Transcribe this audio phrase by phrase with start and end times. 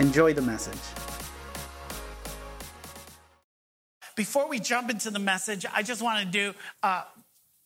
[0.00, 0.80] Enjoy the message.
[4.16, 7.02] Before we jump into the message, I just want to do a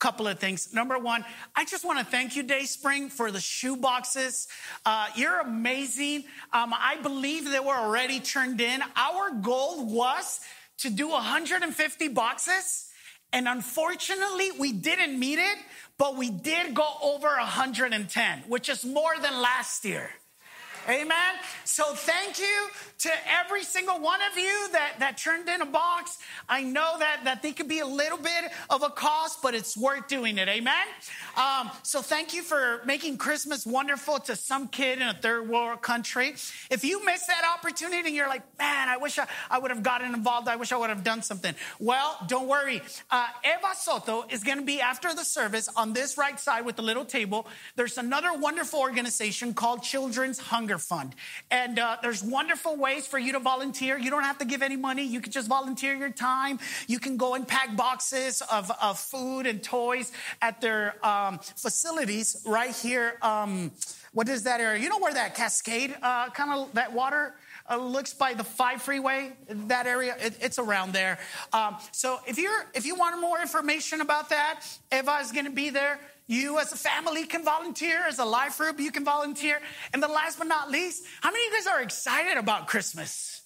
[0.01, 0.75] couple of things.
[0.75, 4.49] Number one, I just want to thank you, Dayspring, for the shoe boxes.
[4.85, 6.25] Uh, you're amazing.
[6.53, 8.83] Um, I believe they were already turned in.
[8.97, 10.41] Our goal was
[10.79, 12.91] to do 150 boxes.
[13.33, 15.59] And unfortunately, we didn't meet it,
[15.99, 20.11] but we did go over 110, which is more than last year.
[20.89, 21.35] Amen.
[21.65, 26.19] So thank you to every single one of you that, that turned in a box.
[26.49, 29.77] I know that, that they could be a little bit of a cost, but it's
[29.77, 30.49] worth doing it.
[30.49, 30.87] Amen.
[31.37, 35.83] Um, so thank you for making Christmas wonderful to some kid in a third world
[35.83, 36.35] country.
[36.71, 39.83] If you missed that opportunity and you're like, man, I wish I, I would have
[39.83, 40.49] gotten involved.
[40.49, 41.55] I wish I would have done something.
[41.79, 42.83] Well, don't worry.
[43.11, 46.77] Uh, Eva Soto is going to be after the service on this right side with
[46.77, 47.47] the little table.
[47.75, 51.15] There's another wonderful organization called Children's Hunger Fund.
[51.51, 53.99] And uh, there's wonderful ways for you to volunteer.
[53.99, 55.05] You don't have to give any money.
[55.05, 56.59] You can just volunteer your time.
[56.87, 62.43] You can go and pack boxes of, of food and toys at their um, facilities
[62.47, 63.19] right here.
[63.23, 63.73] Um,
[64.13, 64.81] what is that area?
[64.81, 67.35] You know where that cascade uh, kind of that water
[67.69, 71.19] uh, looks by the five freeway that area it, it's around there
[71.53, 74.61] um, so if you're if you want more information about that
[74.93, 78.59] eva is going to be there you as a family can volunteer, as a life
[78.59, 79.61] group, you can volunteer.
[79.93, 83.43] And the last but not least, how many of you guys are excited about Christmas?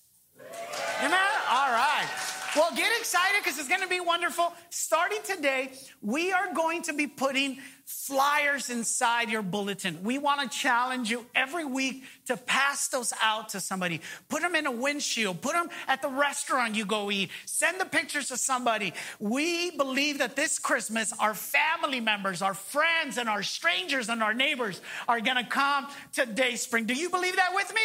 [1.00, 1.18] Amen?
[1.50, 2.08] All right.
[2.56, 4.52] Well, get excited because it's going to be wonderful.
[4.70, 10.02] Starting today, we are going to be putting flyers inside your bulletin.
[10.02, 14.02] We want to challenge you every week to pass those out to somebody.
[14.28, 17.86] Put them in a windshield, put them at the restaurant you go eat, send the
[17.86, 18.92] pictures to somebody.
[19.18, 24.34] We believe that this Christmas, our family members, our friends, and our strangers and our
[24.34, 26.84] neighbors are going to come to Dayspring.
[26.84, 27.80] Do you believe that with me?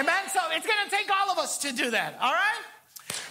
[0.00, 0.28] Amen.
[0.32, 2.18] So it's going to take all of us to do that.
[2.20, 2.60] All right?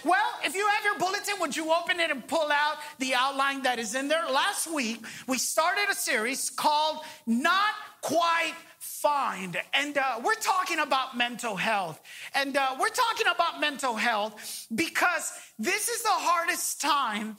[0.04, 3.62] Well, if you have your bulletin, would you open it and pull out the outline
[3.62, 4.24] that is in there?
[4.30, 9.56] Last week, we started a series called Not Quite Fine.
[9.74, 12.00] And uh, we're talking about mental health.
[12.34, 17.36] And uh, we're talking about mental health because this is the hardest time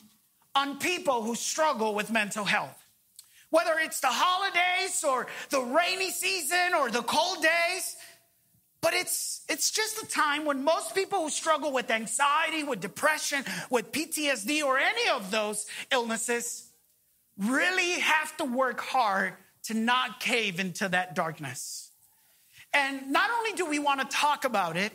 [0.56, 2.80] on people who struggle with mental health.
[3.50, 7.96] Whether it's the holidays or the rainy season or the cold days,
[8.84, 13.46] but it's, it's just a time when most people who struggle with anxiety, with depression,
[13.70, 16.68] with PTSD, or any of those illnesses
[17.38, 21.92] really have to work hard to not cave into that darkness.
[22.74, 24.92] And not only do we want to talk about it,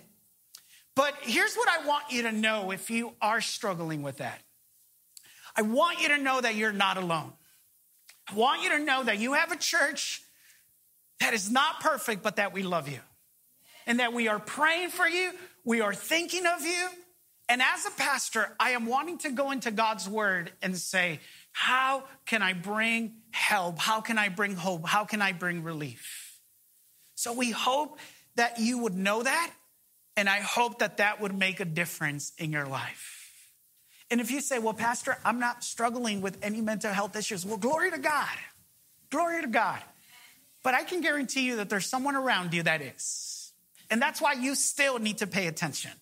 [0.95, 4.43] but here's what I want you to know if you are struggling with that.
[5.57, 7.33] I want you to know that you're not alone.
[8.31, 10.21] I want you to know that you have a church
[11.21, 13.01] that is not perfect, but that we love you
[13.89, 15.33] and that we are praying for you,
[15.65, 16.89] we are thinking of you.
[17.49, 22.05] And as a pastor, I am wanting to go into God's word and say, how
[22.27, 23.79] can I bring help?
[23.79, 24.87] How can I bring hope?
[24.87, 26.39] How can I bring relief?
[27.15, 27.99] So we hope
[28.37, 29.51] that you would know that.
[30.17, 33.41] And I hope that that would make a difference in your life.
[34.11, 37.57] And if you say, well, Pastor, I'm not struggling with any mental health issues, well,
[37.57, 38.37] glory to God.
[39.11, 39.81] Glory to God.
[40.63, 43.28] But I can guarantee you that there's someone around you that is.
[43.91, 45.93] And that's why you still need to pay attention.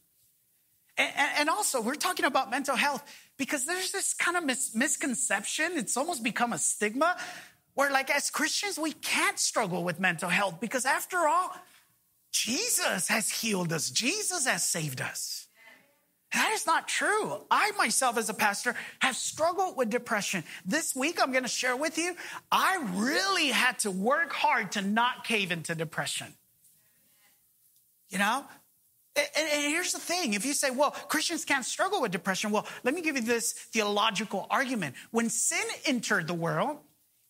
[0.98, 3.02] And, and also, we're talking about mental health
[3.36, 5.72] because there's this kind of mis- misconception.
[5.76, 7.16] It's almost become a stigma
[7.74, 11.52] where, like, as Christians, we can't struggle with mental health because, after all,
[12.32, 15.46] Jesus has healed us, Jesus has saved us.
[16.32, 17.40] That is not true.
[17.50, 20.44] I myself, as a pastor, have struggled with depression.
[20.64, 22.16] This week, I'm going to share with you,
[22.50, 26.34] I really had to work hard to not cave into depression.
[28.10, 28.44] You know?
[29.16, 32.66] And, and here's the thing if you say, well, Christians can't struggle with depression, well,
[32.84, 34.94] let me give you this theological argument.
[35.10, 36.78] When sin entered the world,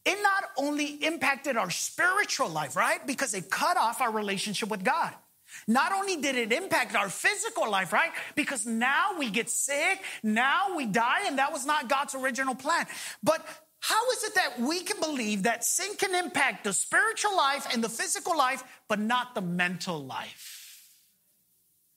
[0.05, 3.05] it not only impacted our spiritual life, right?
[3.06, 5.12] Because it cut off our relationship with God.
[5.69, 8.11] Not only did it impact our physical life, right?
[8.34, 12.87] Because now we get sick, now we die, and that was not God's original plan.
[13.23, 13.46] But
[13.81, 17.82] how is it that we can believe that sin can impact the spiritual life and
[17.82, 20.55] the physical life, but not the mental life?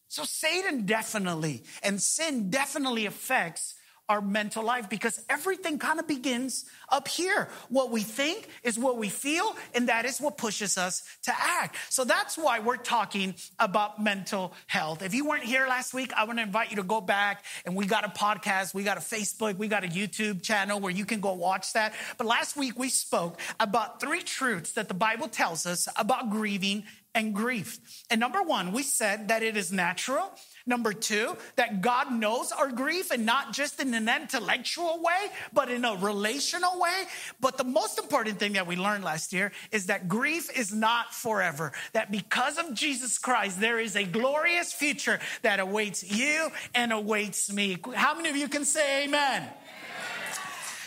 [0.09, 3.75] So Satan definitely and sin definitely affects
[4.09, 7.47] our mental life because everything kind of begins up here.
[7.69, 11.75] What we think is what we feel, and that is what pushes us to act.
[11.89, 15.03] So that's why we're talking about mental health.
[15.03, 17.75] If you weren't here last week, I want to invite you to go back and
[17.75, 21.05] we got a podcast, we got a Facebook, we got a YouTube channel where you
[21.05, 21.93] can go watch that.
[22.17, 26.85] But last week we spoke about three truths that the Bible tells us about grieving
[27.15, 27.79] and grief.
[28.09, 30.31] And number one, we said that it is natural
[30.69, 35.71] Number two, that God knows our grief and not just in an intellectual way, but
[35.71, 37.05] in a relational way.
[37.39, 41.11] But the most important thing that we learned last year is that grief is not
[41.11, 41.71] forever.
[41.93, 47.51] That because of Jesus Christ, there is a glorious future that awaits you and awaits
[47.51, 47.79] me.
[47.95, 49.49] How many of you can say amen?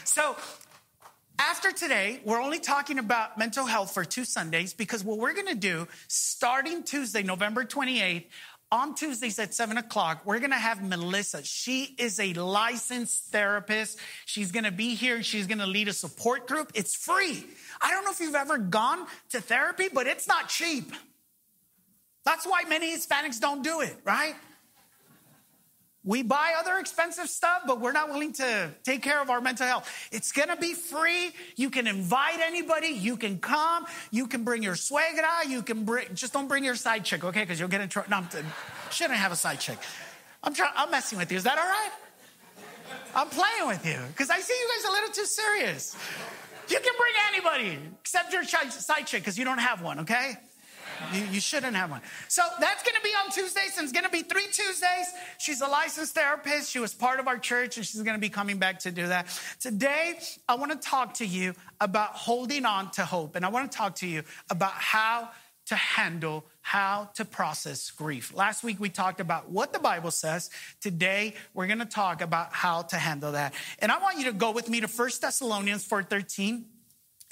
[0.04, 0.36] So,
[1.38, 5.49] after today, we're only talking about mental health for two Sundays because what we're going
[5.49, 8.25] to do starting Tuesday, November 28th,
[8.73, 11.44] on Tuesdays at seven o'clock, we're gonna have Melissa.
[11.44, 13.99] She is a licensed therapist.
[14.25, 15.23] She's gonna be here.
[15.23, 16.73] She's gonna lead a support group.
[16.75, 17.46] It's free.
[17.82, 20.90] I don't know if you've ever gone to therapy, but it's not cheap.
[22.25, 24.34] That's why many Hispanics don't do it, right?
[26.04, 29.66] We buy other expensive stuff, but we're not willing to take care of our mental
[29.66, 29.88] health.
[30.10, 31.31] It's gonna be free.
[31.54, 32.88] You can invite anybody.
[32.88, 33.87] You can come.
[34.10, 35.46] You can bring your suegra.
[35.49, 37.40] You can bring, just don't bring your side chick, okay?
[37.40, 38.10] Because you'll get in trouble.
[38.10, 38.28] No, I'm,
[38.90, 39.78] shouldn't have a side chick.
[40.43, 41.38] I'm trying, I'm messing with you.
[41.38, 41.90] Is that all right?
[43.14, 45.96] I'm playing with you because I see you guys a little too serious.
[46.69, 50.34] You can bring anybody except your side chick because you don't have one, okay?
[51.12, 52.00] You, you shouldn't have one.
[52.29, 55.06] So that's going to be on Tuesdays, and it's going to be three Tuesdays.
[55.39, 56.71] She's a licensed therapist.
[56.71, 59.06] She was part of our church, and she's going to be coming back to do
[59.09, 59.27] that.
[59.61, 60.19] Today,
[60.49, 63.77] I want to talk to you about holding on to hope, and I want to
[63.77, 65.31] talk to you about how
[65.67, 68.35] to handle how to process grief.
[68.35, 70.50] Last week we talked about what the Bible says.
[70.81, 73.55] Today we're going to talk about how to handle that.
[73.79, 76.65] And I want you to go with me to 1 Thessalonians 4:13.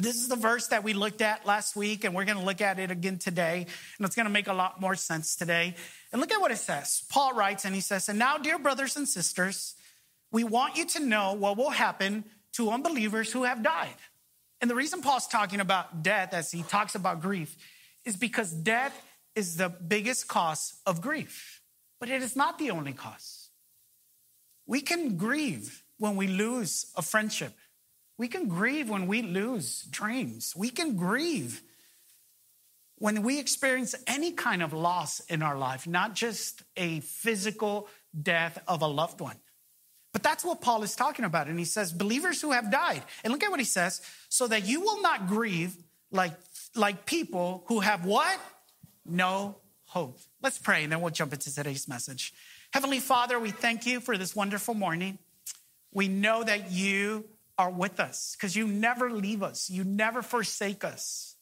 [0.01, 2.63] This is the verse that we looked at last week, and we're going to look
[2.63, 3.67] at it again today,
[3.99, 5.75] and it's going to make a lot more sense today.
[6.11, 7.05] And look at what it says.
[7.11, 9.75] Paul writes, and he says, And now, dear brothers and sisters,
[10.33, 12.25] we want you to know what will happen
[12.55, 13.95] to unbelievers who have died.
[14.61, 17.57] And the reason Paul's talking about death as he talks about grief
[18.05, 18.99] is because death
[19.35, 21.61] is the biggest cause of grief,
[21.99, 23.51] but it is not the only cause.
[24.67, 27.53] We can grieve when we lose a friendship
[28.21, 30.53] we can grieve when we lose dreams.
[30.55, 31.63] We can grieve
[32.97, 37.89] when we experience any kind of loss in our life, not just a physical
[38.23, 39.37] death of a loved one.
[40.13, 41.47] But that's what Paul is talking about.
[41.47, 43.03] And he says, believers who have died.
[43.25, 45.75] And look at what he says so that you will not grieve
[46.13, 46.35] like,
[46.77, 48.39] like people who have what?
[49.07, 49.57] No
[49.87, 50.19] hope.
[50.43, 52.35] Let's pray and then we'll jump into today's message.
[52.75, 55.19] Heavenly Father, we thank you for this wonderful morning.
[55.91, 57.25] We know that you
[57.61, 61.37] are with us because you never leave us, you never forsake us.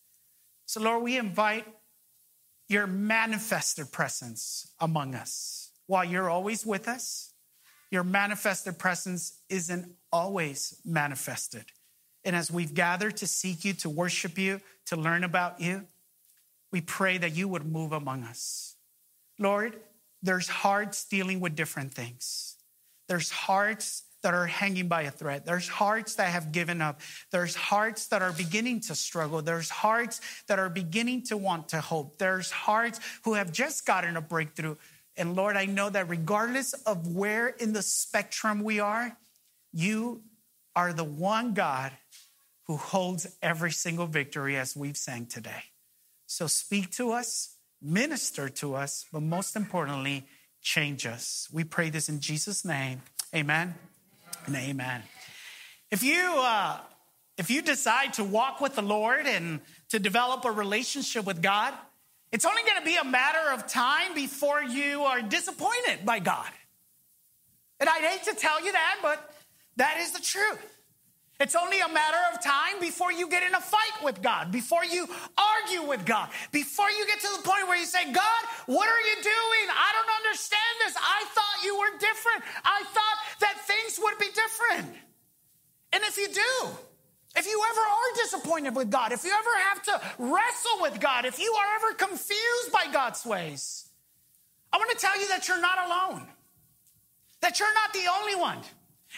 [0.67, 1.65] So, Lord, we invite
[2.69, 5.71] your manifested presence among us.
[5.87, 7.33] While you're always with us,
[7.93, 11.67] your manifested presence isn't always manifested.
[12.25, 15.87] And as we've gathered to seek you, to worship you, to learn about you,
[16.73, 18.75] we pray that you would move among us.
[19.39, 19.79] Lord,
[20.21, 22.57] there's hearts dealing with different things.
[23.07, 25.45] There's hearts that are hanging by a thread.
[25.47, 27.01] There's hearts that have given up.
[27.31, 29.43] There's hearts that are beginning to struggle.
[29.43, 32.19] There's hearts that are beginning to want to hope.
[32.19, 34.77] There's hearts who have just gotten a breakthrough.
[35.17, 39.17] And Lord, I know that regardless of where in the spectrum we are,
[39.73, 40.23] you
[40.75, 41.93] are the one God
[42.67, 45.65] who holds every single victory as we've sang today.
[46.27, 50.27] So speak to us, minister to us, but most importantly,
[50.61, 51.49] change us.
[51.53, 53.03] We pray this in Jesus' name.
[53.35, 53.75] Amen
[54.47, 55.03] and amen.
[55.91, 56.79] If you, uh,
[57.37, 61.75] if you decide to walk with the Lord and to develop a relationship with God,
[62.31, 66.51] it's only going to be a matter of time before you are disappointed by God.
[67.81, 69.35] And I'd hate to tell you that, but
[69.77, 70.78] that is the truth.
[71.41, 74.85] It's only a matter of time before you get in a fight with God, before
[74.85, 75.07] you
[75.39, 79.01] argue with God, before you get to the point where you say, God, what are
[79.01, 79.67] you doing?
[79.71, 80.97] I don't understand this.
[80.97, 82.43] I thought you were different.
[82.65, 84.97] I thought that things would be different.
[85.93, 86.71] And if you do,
[87.37, 91.25] if you ever are disappointed with God, if you ever have to wrestle with God,
[91.25, 93.89] if you are ever confused by God's ways,
[94.73, 96.27] I want to tell you that you're not alone,
[97.43, 98.59] that you're not the only one.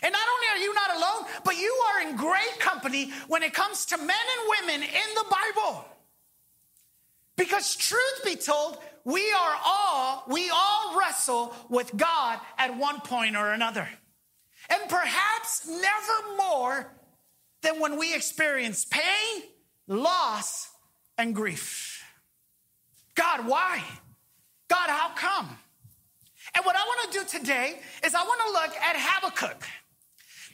[0.02, 3.52] And not only are you not alone, but you are in great company when it
[3.52, 5.85] comes to men and women in the Bible.
[7.37, 13.37] Because truth be told, we are all, we all wrestle with God at one point
[13.37, 13.88] or another.
[14.68, 16.92] And perhaps never more
[17.62, 19.42] than when we experience pain,
[19.88, 20.68] loss,
[21.18, 22.02] and grief.
[23.14, 23.82] God, why?
[24.68, 25.59] God, how come?
[26.54, 29.64] And what I want to do today is I want to look at Habakkuk.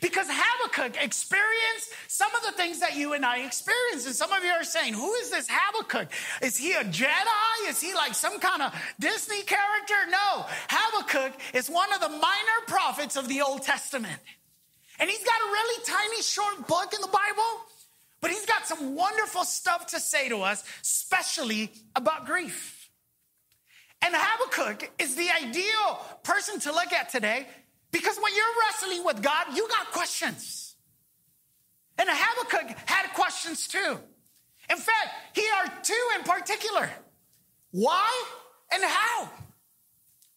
[0.00, 4.06] Because Habakkuk experienced some of the things that you and I experienced.
[4.06, 6.08] And some of you are saying, Who is this Habakkuk?
[6.42, 7.68] Is he a Jedi?
[7.68, 9.94] Is he like some kind of Disney character?
[10.10, 10.46] No.
[10.68, 14.20] Habakkuk is one of the minor prophets of the Old Testament.
[14.98, 17.60] And he's got a really tiny, short book in the Bible,
[18.20, 22.90] but he's got some wonderful stuff to say to us, especially about grief.
[24.02, 27.46] And Habakkuk is the ideal person to look at today
[27.92, 30.74] because when you're wrestling with God, you got questions.
[31.98, 33.98] And Habakkuk had questions too.
[34.68, 36.90] In fact, here are two in particular
[37.70, 38.24] why
[38.72, 39.30] and how.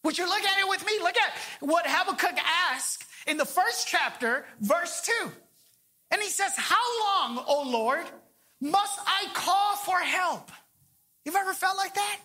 [0.04, 0.92] Would you look at it with me?
[1.02, 2.38] Look at what Habakkuk
[2.70, 5.30] asked in the first chapter, verse 2.
[6.10, 8.04] And he says, How long, O Lord,
[8.60, 10.50] must I call for help?
[11.24, 12.20] You've ever felt like that?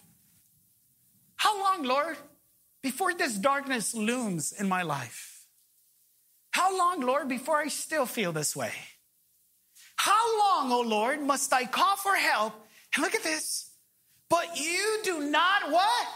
[1.36, 2.17] How long, Lord?
[2.86, 5.44] Before this darkness looms in my life?
[6.51, 8.74] How long, Lord, before I still feel this way?
[9.96, 12.54] How long, O oh Lord, must I call for help?
[12.94, 13.72] And look at this.
[14.30, 16.08] But you do not what?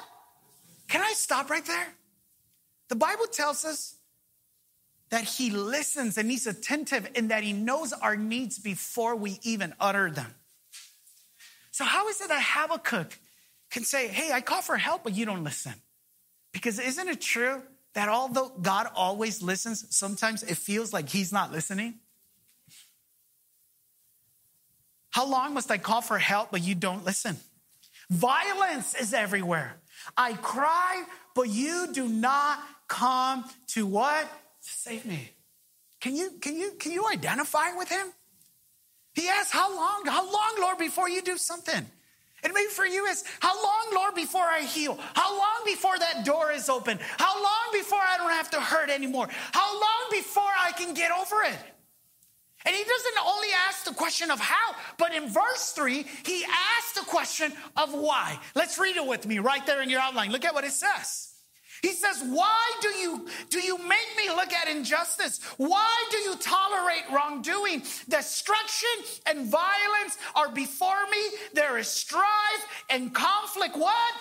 [0.88, 1.88] Can I stop right there?
[2.90, 3.96] The Bible tells us
[5.10, 9.74] that he listens and he's attentive and that he knows our needs before we even
[9.80, 10.36] utter them.
[11.72, 13.18] So, how is it that Habakkuk
[13.72, 15.74] can say, Hey, I call for help, but you don't listen?
[16.60, 17.62] Because isn't it true
[17.94, 22.00] that although God always listens, sometimes it feels like He's not listening?
[25.12, 27.38] How long must I call for help, but you don't listen?
[28.10, 29.78] Violence is everywhere.
[30.18, 34.30] I cry, but you do not come to what?
[34.60, 35.32] Save me.
[36.02, 38.08] Can you, can you, can you identify with him?
[39.14, 40.04] He asks, How long?
[40.08, 41.86] How long, Lord, before you do something?
[42.44, 44.98] And maybe for you is how long, Lord, before I heal?
[45.14, 47.00] How long before that door is open?
[47.18, 49.28] How long before I don't have to hurt anymore?
[49.52, 51.58] How long before I can get over it?
[52.66, 57.00] And he doesn't only ask the question of how, but in verse three, he asks
[57.00, 58.38] the question of why.
[58.54, 60.32] Let's read it with me right there in your outline.
[60.32, 61.39] Look at what it says.
[61.82, 65.40] He says, Why do you, do you make me look at injustice?
[65.58, 67.84] Why do you tolerate wrongdoing?
[68.08, 68.90] Destruction
[69.26, 71.38] and violence are before me.
[71.54, 73.78] There is strife and conflict.
[73.78, 74.14] What?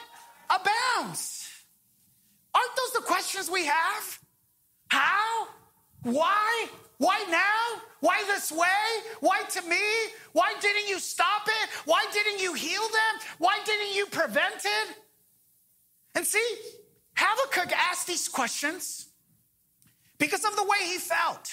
[0.51, 1.51] Abounds.
[2.55, 4.19] Aren't those the questions we have?
[4.89, 5.49] How?
[6.03, 6.69] Why?
[6.99, 7.83] Why now?
[8.01, 8.67] Why this way?
[9.21, 9.77] Why to me?
[10.33, 11.71] Why didn't you stop it?
[11.85, 13.29] Why didn't you heal them?
[13.39, 14.97] Why didn't you prevent it?
[16.15, 16.57] And see,
[17.19, 19.09] Habakkuk asked these questions
[20.19, 21.51] because of the way he felt.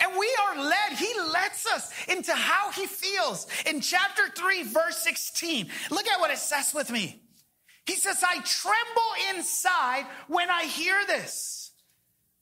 [0.00, 4.98] And we are led, he lets us into how he feels in chapter 3, verse
[4.98, 5.68] 16.
[5.90, 7.22] Look at what it says with me.
[7.86, 11.63] He says, I tremble inside when I hear this.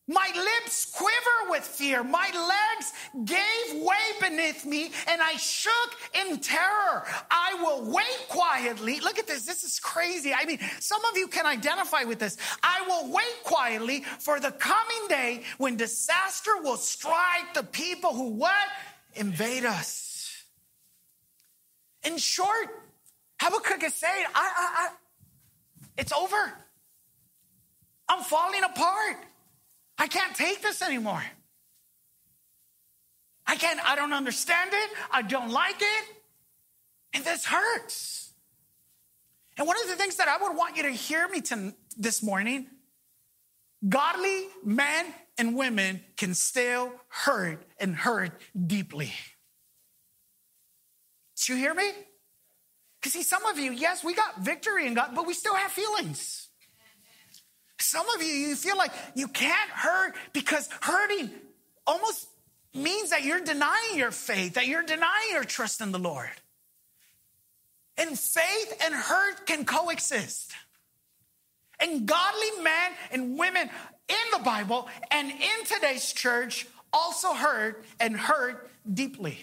[0.08, 2.02] My lips quiver with fear.
[2.02, 2.92] My legs
[3.24, 7.04] gave way beneath me and I shook in terror.
[7.30, 8.98] I will wait quietly.
[8.98, 9.46] Look at this.
[9.46, 10.34] This is crazy.
[10.34, 12.36] I mean, some of you can identify with this.
[12.64, 18.30] I will wait quietly for the coming day when disaster will strike the people who
[18.30, 18.54] what?
[19.14, 20.44] Invade us.
[22.04, 22.68] In short,
[23.40, 24.88] Habakkuk is saying, I, I, I,
[25.96, 26.52] it's over.
[28.08, 29.16] I'm falling apart.
[30.02, 31.22] I can't take this anymore.
[33.46, 34.90] I can't, I don't understand it.
[35.12, 36.04] I don't like it.
[37.14, 38.32] And this hurts.
[39.56, 42.20] And one of the things that I would want you to hear me to, this
[42.20, 42.66] morning
[43.88, 45.06] godly men
[45.38, 49.12] and women can still hurt and hurt deeply.
[51.36, 51.92] Did you hear me?
[53.00, 55.70] Because see, some of you, yes, we got victory in God, but we still have
[55.70, 56.41] feelings.
[57.82, 61.30] Some of you, you feel like you can't hurt because hurting
[61.86, 62.28] almost
[62.74, 66.30] means that you're denying your faith, that you're denying your trust in the Lord.
[67.98, 70.52] And faith and hurt can coexist.
[71.78, 73.68] And godly men and women
[74.08, 79.38] in the Bible and in today's church also hurt and hurt deeply.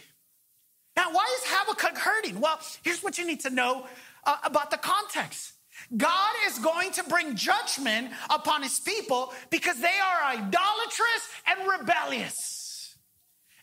[0.96, 2.40] Now, why is Habakkuk hurting?
[2.40, 3.86] Well, here's what you need to know
[4.24, 5.54] uh, about the context.
[5.96, 12.59] God is going to bring judgment upon his people because they are idolatrous and rebellious.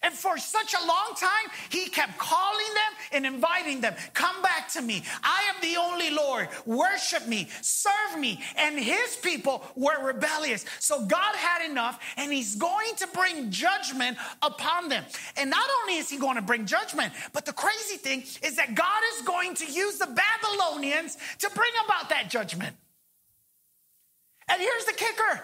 [0.07, 4.69] And for such a long time, he kept calling them and inviting them, Come back
[4.75, 5.03] to me.
[5.25, 6.49] I am the only Lord.
[6.65, 8.41] Worship me, serve me.
[8.57, 10.65] And his people were rebellious.
[10.79, 15.05] So God had enough, and he's going to bring judgment upon them.
[15.37, 18.77] And not only is he going to bring judgment, but the crazy thing is that
[18.77, 22.77] God is going to use the Babylonians to bring about that judgment.
[24.49, 25.43] And here's the kicker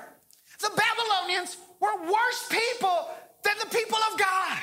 [0.61, 3.09] the Babylonians were worse people
[3.45, 4.59] than the people of God.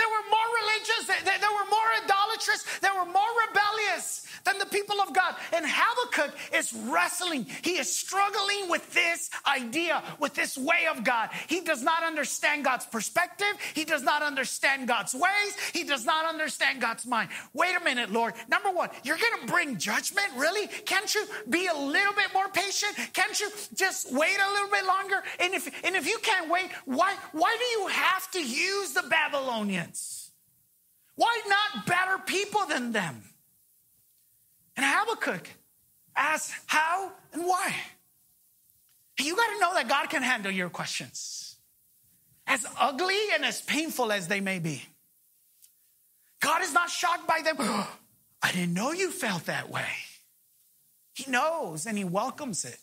[0.00, 4.98] They were more religious, they, were more idolatrous, they were more rebellious than the people
[4.98, 5.34] of God.
[5.52, 7.46] And Habakkuk is wrestling.
[7.62, 11.28] He is struggling with this idea, with this way of God.
[11.48, 13.52] He does not understand God's perspective.
[13.74, 15.52] He does not understand God's ways.
[15.74, 17.28] He does not understand God's mind.
[17.52, 18.32] Wait a minute, Lord.
[18.48, 20.28] Number one, you're going to bring judgment?
[20.34, 20.66] Really?
[20.86, 22.96] Can't you be a little bit more patient?
[23.12, 25.22] Can't you just wait a little bit longer?
[25.40, 29.02] And if, and if you can't wait, why, why do you have to use the
[31.16, 33.22] Why not better people than them?
[34.76, 35.48] And Habakkuk
[36.16, 37.74] asks how and why.
[39.18, 41.56] You got to know that God can handle your questions,
[42.46, 44.82] as ugly and as painful as they may be.
[46.40, 47.56] God is not shocked by them.
[48.42, 49.90] I didn't know you felt that way.
[51.12, 52.80] He knows and He welcomes it.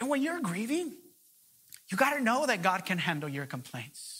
[0.00, 0.92] And when you're grieving,
[1.88, 4.15] you got to know that God can handle your complaints.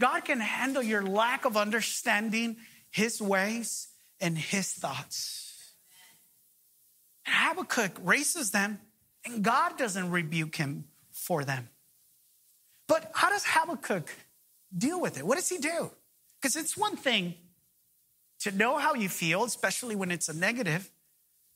[0.00, 2.56] God can handle your lack of understanding
[2.90, 3.88] his ways
[4.20, 5.74] and his thoughts.
[7.26, 8.80] And Habakkuk races them,
[9.24, 11.68] and God doesn't rebuke him for them.
[12.86, 14.14] But how does Habakkuk
[14.76, 15.26] deal with it?
[15.26, 15.90] What does he do?
[16.40, 17.34] Because it's one thing
[18.40, 20.90] to know how you feel, especially when it's a negative,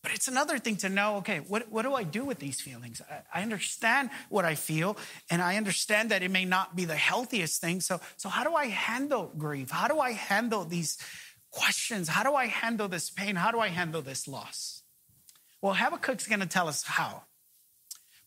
[0.02, 3.02] but it's another thing to know, okay, what, what do I do with these feelings?
[3.10, 4.96] I, I, understand what I feel,
[5.30, 7.80] and I understand that it may not be the healthiest thing.
[7.80, 9.70] So, so how do I handle grief?
[9.70, 10.98] How do I handle these
[11.50, 12.08] questions?
[12.08, 13.34] How do I handle this pain?
[13.34, 14.82] How do I handle this loss?
[15.60, 17.24] Well, Habakkuk's going to tell us how.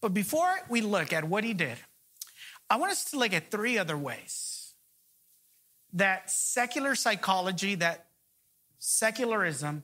[0.01, 1.77] But before we look at what he did,
[2.69, 4.73] I want us to look at three other ways
[5.93, 8.07] that secular psychology, that
[8.79, 9.83] secularism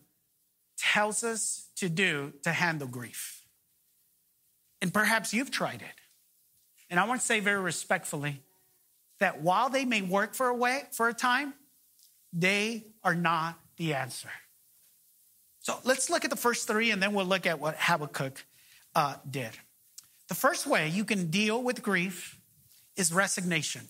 [0.77, 3.43] tells us to do to handle grief.
[4.81, 6.01] And perhaps you've tried it.
[6.89, 8.41] And I want to say very respectfully
[9.19, 11.53] that while they may work for a way for a time,
[12.31, 14.29] they are not the answer.
[15.61, 18.45] So let's look at the first three, and then we'll look at what Habakkuk
[18.95, 19.51] uh, did.
[20.29, 22.39] The first way you can deal with grief
[22.95, 23.81] is resignation.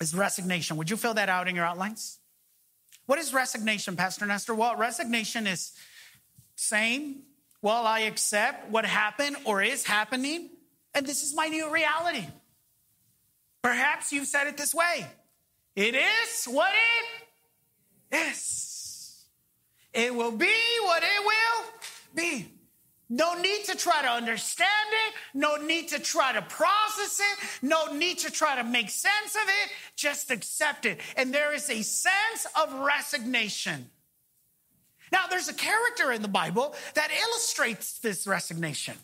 [0.00, 0.76] Is resignation.
[0.76, 2.18] Would you fill that out in your outlines?
[3.06, 4.54] What is resignation, Pastor Nestor?
[4.54, 5.72] Well, resignation is
[6.60, 7.22] saying,
[7.62, 10.50] Well, I accept what happened or is happening,
[10.94, 12.26] and this is my new reality.
[13.62, 15.06] Perhaps you've said it this way
[15.74, 16.72] It is what
[18.10, 19.24] it is.
[19.92, 21.64] It will be what it will
[22.14, 22.52] be.
[23.12, 24.68] No need to try to understand
[25.08, 25.14] it.
[25.34, 27.66] No need to try to process it.
[27.66, 29.72] No need to try to make sense of it.
[29.96, 31.00] Just accept it.
[31.16, 33.90] And there is a sense of resignation.
[35.12, 38.96] Now, there's a character in the Bible that illustrates this resignation.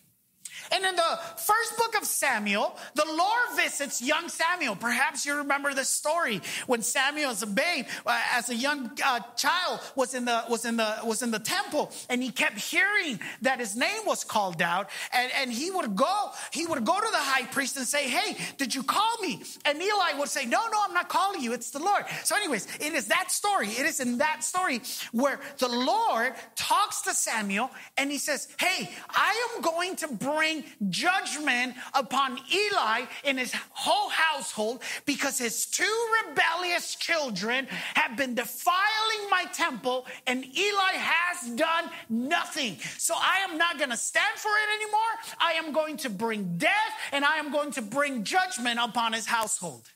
[0.73, 4.77] And in the first book of Samuel, the Lord visits young Samuel.
[4.77, 9.21] Perhaps you remember this story when Samuel, as a babe, uh, as a young uh,
[9.37, 13.21] child, was in the was in the was in the temple, and he kept hearing
[13.43, 17.11] that his name was called out, and, and he would go he would go to
[17.11, 20.67] the high priest and say, "Hey, did you call me?" And Eli would say, "No,
[20.69, 21.53] no, I'm not calling you.
[21.53, 23.69] It's the Lord." So, anyways, it is that story.
[23.69, 24.81] It is in that story
[25.13, 30.56] where the Lord talks to Samuel, and he says, "Hey, I am going to bring."
[30.63, 38.35] Bring judgment upon Eli and his whole household because his two rebellious children have been
[38.35, 42.77] defiling my temple and Eli has done nothing.
[42.99, 45.01] So I am not going to stand for it anymore.
[45.41, 46.73] I am going to bring death
[47.13, 49.91] and I am going to bring judgment upon his household.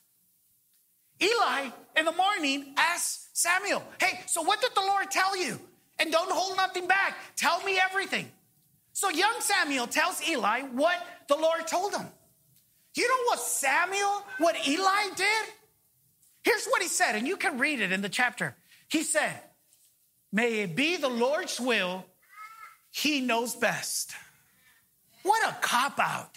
[1.21, 5.59] Eli in the morning asks Samuel, Hey, so what did the Lord tell you?
[5.99, 7.15] And don't hold nothing back.
[7.35, 8.31] Tell me everything.
[8.93, 10.95] So young Samuel tells Eli what
[11.27, 12.05] the Lord told him.
[12.95, 15.45] You know what Samuel, what Eli did?
[16.43, 18.55] Here's what he said, and you can read it in the chapter.
[18.89, 19.39] He said,
[20.33, 22.05] May it be the Lord's will,
[22.89, 24.13] he knows best.
[25.23, 26.35] What a cop out.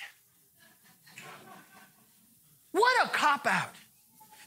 [2.72, 3.74] What a cop out.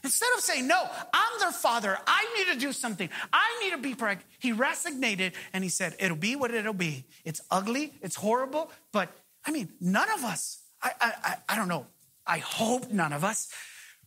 [0.04, 3.78] Instead of saying, No, I'm their father, I need to do something, I need to
[3.78, 7.04] be pregnant, he resignated and he said, It'll be what it'll be.
[7.24, 9.10] It's ugly, it's horrible, but
[9.44, 11.86] I mean, none of us, I, I, I don't know,
[12.26, 13.48] I hope none of us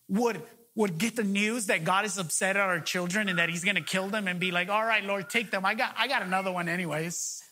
[0.08, 0.42] would
[0.74, 3.76] would get the news that God is upset at our children and that he's going
[3.76, 5.66] to kill them and be like, "All right, Lord, take them.
[5.66, 7.44] I got I got another one anyways."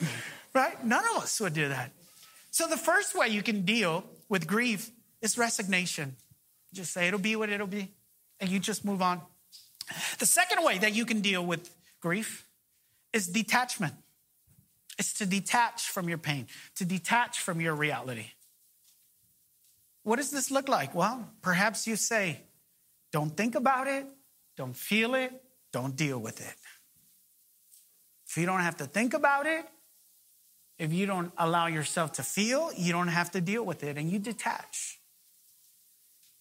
[0.54, 0.84] right?
[0.84, 1.92] None of us would do that.
[2.50, 4.90] So the first way you can deal with grief
[5.22, 6.16] is resignation.
[6.74, 7.92] Just say it'll be what it'll be
[8.42, 9.22] and you just move on.
[10.18, 12.46] The second way that you can deal with grief
[13.12, 13.94] is detachment.
[14.98, 18.26] It's to detach from your pain, to detach from your reality.
[20.02, 20.94] What does this look like?
[20.94, 22.40] Well, perhaps you say,
[23.12, 24.06] don't think about it,
[24.56, 25.32] don't feel it,
[25.72, 26.54] don't deal with it.
[28.26, 29.64] If you don't have to think about it,
[30.78, 34.10] if you don't allow yourself to feel, you don't have to deal with it and
[34.10, 34.98] you detach.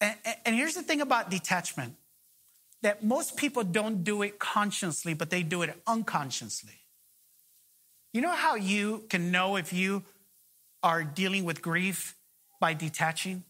[0.01, 1.95] And, and, here's the thing about detachment
[2.81, 6.81] that most people don't do it consciously, but they do it unconsciously.
[8.11, 10.03] You know how you can know if you
[10.81, 12.15] are dealing with grief
[12.59, 13.43] by detaching?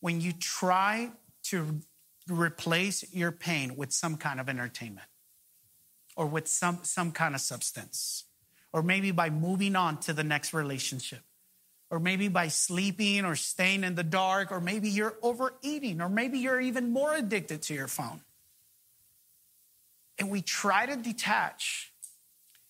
[0.00, 1.10] When you try
[1.44, 1.80] to
[2.28, 5.06] replace your pain with some kind of entertainment
[6.16, 8.24] or with some, some kind of substance,
[8.72, 11.20] or maybe by moving on to the next relationship,
[11.94, 16.40] or maybe by sleeping or staying in the dark, or maybe you're overeating, or maybe
[16.40, 18.20] you're even more addicted to your phone.
[20.18, 21.92] And we try to detach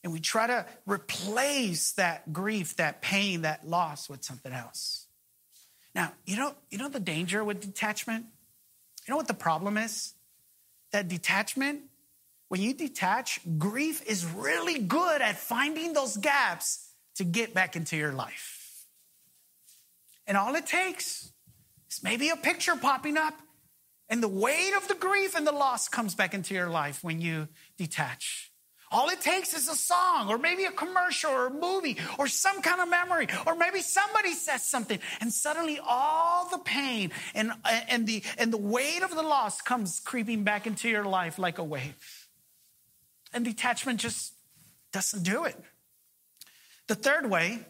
[0.02, 5.06] and we try to replace that grief, that pain, that loss with something else.
[5.94, 8.26] Now, you know, you know the danger with detachment?
[9.06, 10.12] You know what the problem is?
[10.92, 11.80] That detachment,
[12.48, 17.96] when you detach, grief is really good at finding those gaps to get back into
[17.96, 18.63] your life.
[20.26, 21.32] And all it takes
[21.90, 23.34] is maybe a picture popping up,
[24.08, 27.20] and the weight of the grief and the loss comes back into your life when
[27.20, 28.52] you detach.
[28.90, 32.62] All it takes is a song, or maybe a commercial, or a movie, or some
[32.62, 37.52] kind of memory, or maybe somebody says something, and suddenly all the pain and,
[37.88, 41.58] and, the, and the weight of the loss comes creeping back into your life like
[41.58, 42.28] a wave.
[43.32, 44.34] And detachment just
[44.92, 45.60] doesn't do it.
[46.86, 47.66] The third way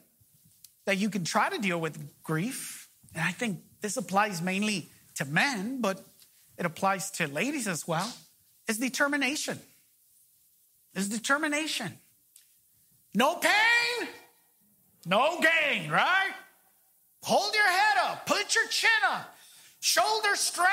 [0.86, 5.24] that you can try to deal with grief, and I think this applies mainly to
[5.24, 6.04] men, but
[6.58, 8.12] it applies to ladies as well,
[8.68, 9.58] is determination
[10.94, 11.92] is determination.
[13.14, 14.08] No pain,
[15.06, 16.32] no gain, right?
[17.22, 19.34] Hold your head up, put your chin up,
[19.80, 20.66] shoulder straight,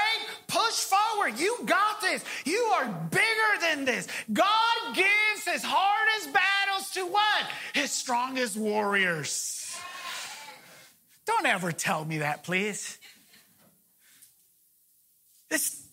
[0.47, 1.39] push forward.
[1.39, 2.23] You got this.
[2.45, 4.07] You are bigger than this.
[4.33, 7.45] God gives his hardest battles to what?
[7.73, 9.60] His strongest warriors.
[11.25, 12.97] Don't ever tell me that, please.
[15.49, 15.85] This,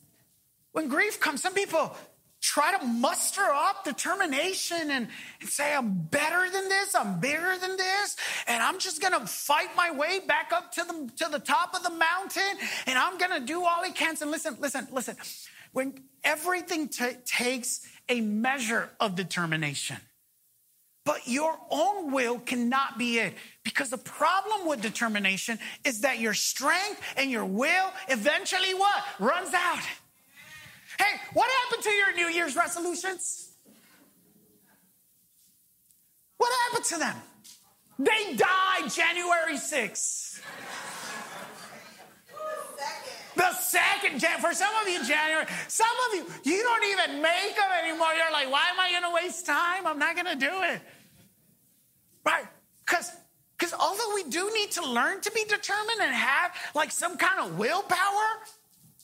[0.72, 1.94] when grief comes, some people
[2.40, 5.08] try to muster up determination and,
[5.40, 9.68] and, say, I'm better than this, I'm bigger than this, and I'm just gonna fight
[9.76, 13.40] my way back up to the, to the top of the mountain, and I'm gonna
[13.40, 14.16] do all he can.
[14.20, 15.16] And listen, listen, listen.
[15.72, 19.98] When everything t- takes a measure of determination,
[21.08, 23.32] but your own will cannot be it.
[23.64, 29.02] Because the problem with determination is that your strength and your will eventually what?
[29.18, 29.80] Runs out.
[30.98, 33.52] Hey, what happened to your New Year's resolutions?
[36.36, 37.16] What happened to them?
[37.98, 40.42] They died January 6th.
[43.34, 47.70] The second, for some of you, January, some of you, you don't even make them
[47.82, 48.08] anymore.
[48.14, 49.86] You're like, why am I going to waste time?
[49.86, 50.82] I'm not going to do it.
[52.24, 52.46] Right?
[52.84, 53.10] Because
[53.58, 57.40] because although we do need to learn to be determined and have like some kind
[57.40, 58.28] of willpower,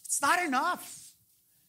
[0.04, 1.04] it's not enough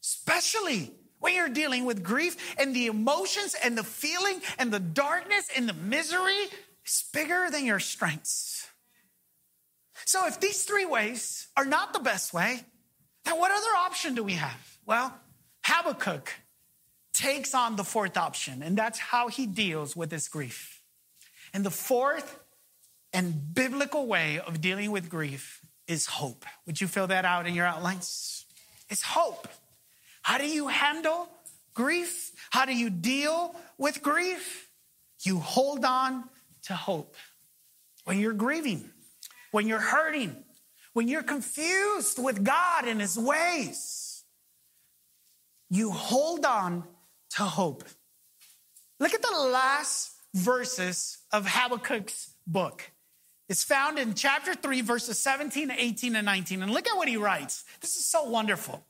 [0.06, 5.48] especially when you're dealing with grief and the emotions and the feeling and the darkness
[5.58, 6.46] and the misery
[6.86, 8.68] is bigger than your strengths.
[10.06, 12.62] So, if these three ways are not the best way,
[13.24, 14.78] then what other option do we have?
[14.86, 15.16] Well,
[15.64, 16.32] Habakkuk
[17.14, 20.75] takes on the fourth option, and that's how he deals with his grief.
[21.56, 22.38] And the fourth
[23.14, 26.44] and biblical way of dealing with grief is hope.
[26.66, 28.46] Would you fill that out in your outlines?
[28.90, 29.48] It's hope.
[30.22, 31.30] How do you handle
[31.74, 32.34] grief?
[32.50, 34.68] How do you deal with grief?
[35.24, 36.26] You hold on
[36.64, 37.16] to hope.
[38.04, 38.90] When you're grieving,
[39.52, 40.36] when you're hurting,
[40.92, 44.26] when you're confused with God and His ways,
[45.70, 46.84] you hold on
[47.38, 47.86] to hope.
[49.00, 52.92] Look at the last verses of Habakkuk's book.
[53.48, 56.62] It's found in chapter 3, verses 17, 18, and 19.
[56.62, 57.64] And look at what he writes.
[57.80, 58.86] This is so wonderful.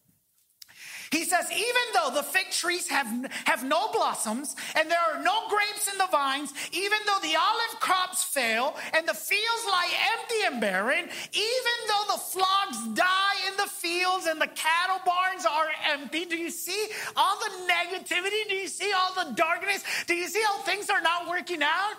[1.11, 3.07] He says, even though the fig trees have,
[3.45, 8.23] have no blossoms and there are no grapes the vines, even though the olive crops
[8.23, 13.69] fail and the fields lie empty and barren, even though the flocks die in the
[13.69, 18.47] fields and the cattle barns are empty, do you see all the negativity?
[18.49, 19.83] Do you see all the darkness?
[20.07, 21.95] Do you see how things are not working out?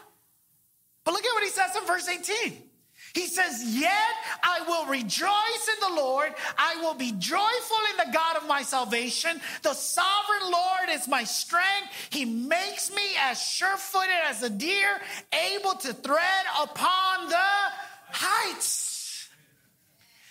[1.04, 2.62] But look at what he says in verse 18.
[3.16, 6.34] He says, Yet I will rejoice in the Lord.
[6.58, 9.40] I will be joyful in the God of my salvation.
[9.62, 12.10] The sovereign Lord is my strength.
[12.10, 15.00] He makes me as sure footed as a deer,
[15.32, 17.48] able to tread upon the
[18.10, 19.30] heights.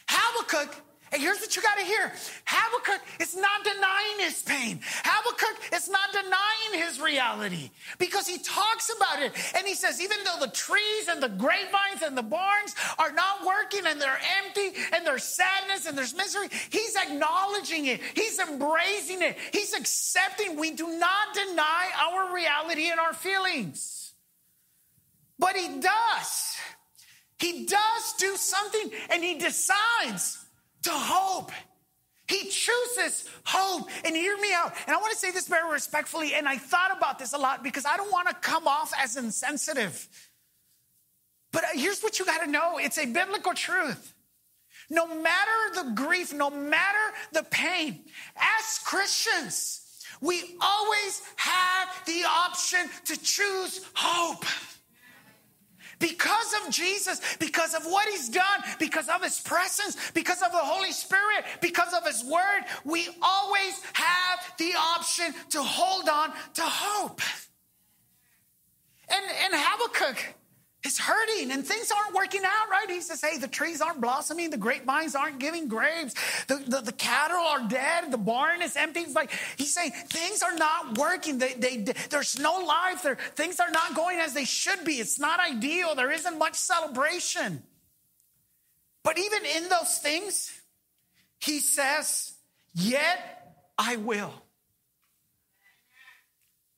[0.08, 0.76] Habakkuk
[1.16, 2.12] and here's what you got to hear
[2.46, 4.82] Habakkuk is not denying his pain.
[4.84, 9.32] Habakkuk is not denying his reality because he talks about it.
[9.56, 13.46] And he says, even though the trees and the grapevines and the barns are not
[13.46, 18.02] working and they're empty and there's sadness and there's misery, he's acknowledging it.
[18.14, 19.38] He's embracing it.
[19.54, 20.60] He's accepting.
[20.60, 24.12] We do not deny our reality and our feelings.
[25.40, 26.58] But he does.
[27.40, 30.45] He does do something and he decides
[30.86, 31.52] to hope.
[32.28, 33.90] He chooses hope.
[34.04, 34.74] And hear me out.
[34.88, 36.34] And I want to say this very respectfully.
[36.34, 39.16] And I thought about this a lot because I don't want to come off as
[39.16, 40.08] insensitive.
[41.52, 44.14] But here's what you got to know it's a biblical truth.
[44.90, 48.02] No matter the grief, no matter the pain,
[48.38, 49.82] as Christians,
[50.22, 54.46] we always have the option to choose hope.
[56.00, 60.58] Because of Jesus, because of what he's done, because of his presence, because of the
[60.58, 66.62] Holy Spirit, because of his word, we always have the option to hold on to
[66.62, 67.22] hope.
[69.10, 70.36] And, and Habakkuk,
[70.86, 72.90] is hurting and things aren't working out right.
[72.90, 76.14] He says, Hey, the trees aren't blossoming, the grapevines aren't giving grapes,
[76.48, 79.02] the, the, the cattle are dead, the barn is empty.
[79.02, 81.40] It's like he's saying things are not working.
[81.40, 81.78] They, they,
[82.10, 83.16] there's no life there.
[83.36, 84.94] Things are not going as they should be.
[84.94, 85.96] It's not ideal.
[85.96, 87.64] There isn't much celebration.
[89.04, 90.52] But even in those things,
[91.40, 92.34] he says,
[92.74, 94.34] Yet I will.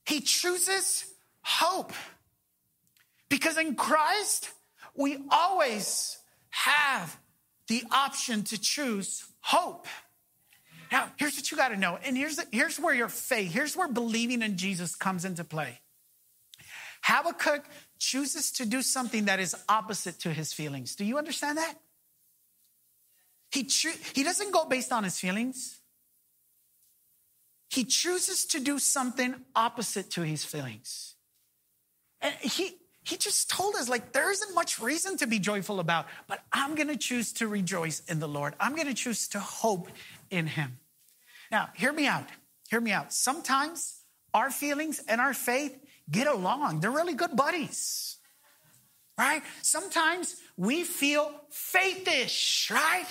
[0.05, 1.05] He chooses
[1.41, 1.93] hope.
[3.29, 4.49] Because in Christ,
[4.95, 6.17] we always
[6.49, 7.17] have
[7.67, 9.87] the option to choose hope.
[10.91, 11.99] Now, here's what you got to know.
[12.03, 15.79] And here's, the, here's where your faith, here's where believing in Jesus comes into play.
[17.03, 17.65] Habakkuk
[17.99, 20.95] chooses to do something that is opposite to his feelings.
[20.95, 21.75] Do you understand that?
[23.51, 25.79] He, cho- he doesn't go based on his feelings.
[27.69, 31.15] He chooses to do something opposite to his feelings.
[32.21, 36.07] And he, he just told us, like, there isn't much reason to be joyful about,
[36.27, 38.53] but I'm going to choose to rejoice in the Lord.
[38.59, 39.87] I'm going to choose to hope
[40.29, 40.77] in Him.
[41.49, 42.25] Now, hear me out.
[42.69, 43.13] Hear me out.
[43.13, 44.01] Sometimes
[44.33, 45.77] our feelings and our faith
[46.11, 48.17] get along, they're really good buddies,
[49.17, 49.41] right?
[49.61, 53.07] Sometimes we feel faithish, right?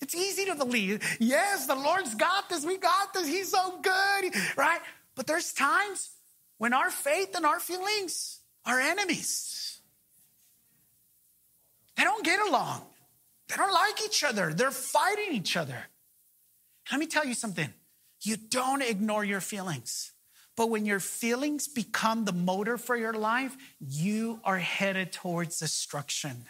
[0.00, 1.02] It's easy to believe.
[1.20, 2.64] Yes, the Lord's got this.
[2.64, 3.26] We got this.
[3.26, 4.80] He's so good, right?
[5.14, 6.10] But there's times
[6.56, 8.35] when our faith and our feelings
[8.66, 9.78] are enemies.
[11.96, 12.82] They don't get along.
[13.48, 14.52] They don't like each other.
[14.52, 15.86] They're fighting each other.
[16.90, 17.72] Let me tell you something.
[18.20, 20.12] You don't ignore your feelings.
[20.56, 26.46] But when your feelings become the motor for your life, you are headed towards destruction.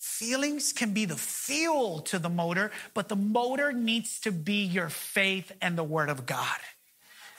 [0.00, 4.88] Feelings can be the fuel to the motor, but the motor needs to be your
[4.88, 6.58] faith and the Word of God.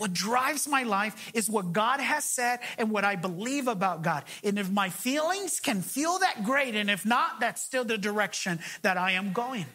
[0.03, 4.25] What drives my life is what God has said and what I believe about God.
[4.43, 8.59] And if my feelings can feel that great, and if not, that's still the direction
[8.81, 9.65] that I am going.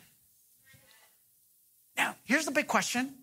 [1.97, 3.15] Now, here's the big question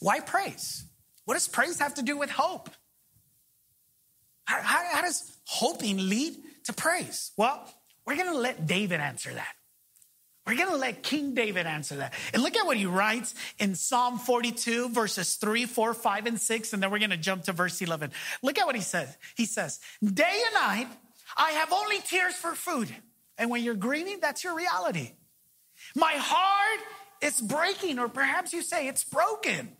[0.00, 0.82] why praise?
[1.24, 2.68] What does praise have to do with hope?
[4.46, 7.30] How, how, how does hoping lead to praise?
[7.36, 7.62] Well,
[8.04, 9.54] we're going to let David answer that.
[10.48, 12.14] We're going to let King David answer that.
[12.32, 16.72] And look at what he writes in Psalm 42, verses 3, 4, 5, and 6.
[16.72, 18.12] And then we're going to jump to verse 11.
[18.42, 19.14] Look at what he says.
[19.36, 20.88] He says, Day and night,
[21.36, 22.88] I have only tears for food.
[23.36, 25.12] And when you're grieving, that's your reality.
[25.94, 26.80] My heart
[27.20, 29.76] is breaking, or perhaps you say it's broken.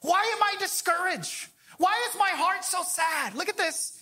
[0.00, 1.46] Why am I discouraged?
[1.78, 3.36] Why is my heart so sad?
[3.36, 4.00] Look at this.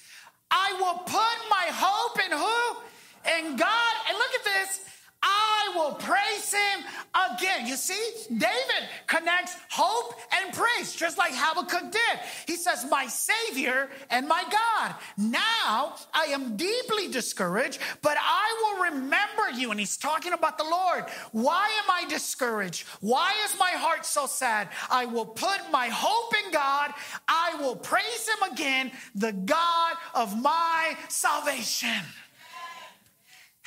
[0.50, 3.48] I will put my hope in who?
[3.50, 3.94] In God.
[4.08, 4.80] And look at this.
[5.22, 6.85] I will praise him
[7.33, 7.66] again.
[7.66, 12.20] You see, David connects hope and praise, just like Habakkuk did.
[12.46, 14.94] He says, My Savior and my God.
[15.18, 19.70] Now I am deeply discouraged, but I will remember you.
[19.70, 21.04] And he's talking about the Lord.
[21.33, 22.87] Why am I discouraged?
[23.00, 24.68] Why is my heart so sad?
[24.90, 26.92] I will put my hope in God.
[27.28, 32.00] I will praise him again, the God of my salvation.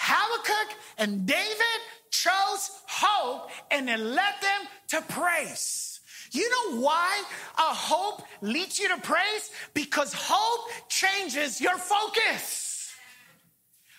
[0.05, 1.79] Habakkuk and David
[2.11, 6.01] chose hope and it led them to praise.
[6.31, 7.23] You know why
[7.57, 9.49] a hope leads you to praise?
[9.73, 12.72] Because hope changes your focus.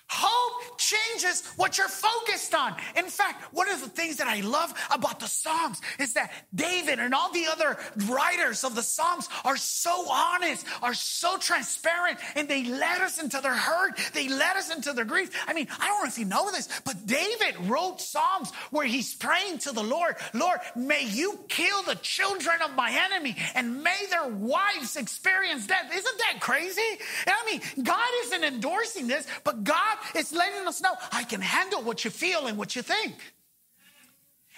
[0.08, 2.76] Hope changes what you're focused on.
[2.96, 6.98] In fact, one of the things that I love about the Psalms is that David
[6.98, 12.48] and all the other writers of the Psalms are so honest, are so transparent, and
[12.48, 13.98] they let us into their hurt.
[14.12, 15.30] They let us into their grief.
[15.46, 19.14] I mean, I don't know if you know this, but David wrote Psalms where he's
[19.14, 24.06] praying to the Lord, Lord, may you kill the children of my enemy and may
[24.10, 25.90] their wives experience death.
[25.92, 26.82] Isn't that crazy?
[27.26, 31.82] I mean, God isn't endorsing this, but God is letting us know I can handle
[31.82, 33.14] what you feel and what you think.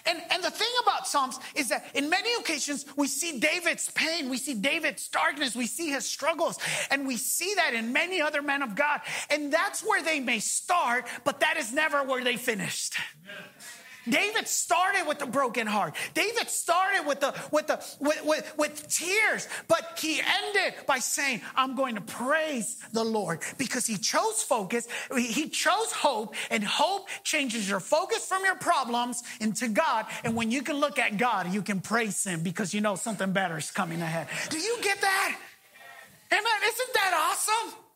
[0.07, 4.29] And, and the thing about Psalms is that in many occasions we see David's pain,
[4.29, 6.57] we see David's darkness, we see his struggles,
[6.89, 9.01] and we see that in many other men of God.
[9.29, 12.95] And that's where they may start, but that is never where they finished.
[14.09, 15.95] David started with a broken heart.
[16.13, 21.41] David started with the with the with, with, with tears, but he ended by saying,
[21.55, 24.87] "I'm going to praise the Lord because he chose focus.
[25.15, 30.05] He chose hope, and hope changes your focus from your problems into God.
[30.23, 33.31] And when you can look at God, you can praise Him because you know something
[33.31, 34.27] better is coming ahead.
[34.49, 35.37] Do you get that?
[36.31, 36.43] Amen.
[36.65, 37.86] Isn't that awesome?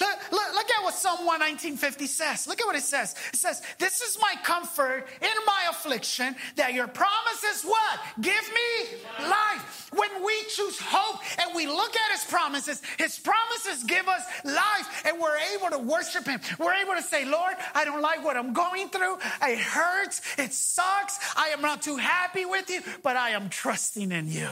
[0.00, 2.46] Look, look, look, at what Psalm 119.50 says.
[2.46, 3.14] Look at what it says.
[3.32, 8.00] It says, This is my comfort in my affliction, that your promises what?
[8.20, 9.90] Give me life.
[9.94, 15.02] When we choose hope and we look at his promises, his promises give us life
[15.06, 16.40] and we're able to worship him.
[16.58, 19.18] We're able to say, Lord, I don't like what I'm going through.
[19.42, 20.20] It hurts.
[20.38, 21.18] It sucks.
[21.36, 24.48] I am not too happy with you, but I am trusting in you.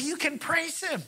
[0.00, 1.02] You can praise him.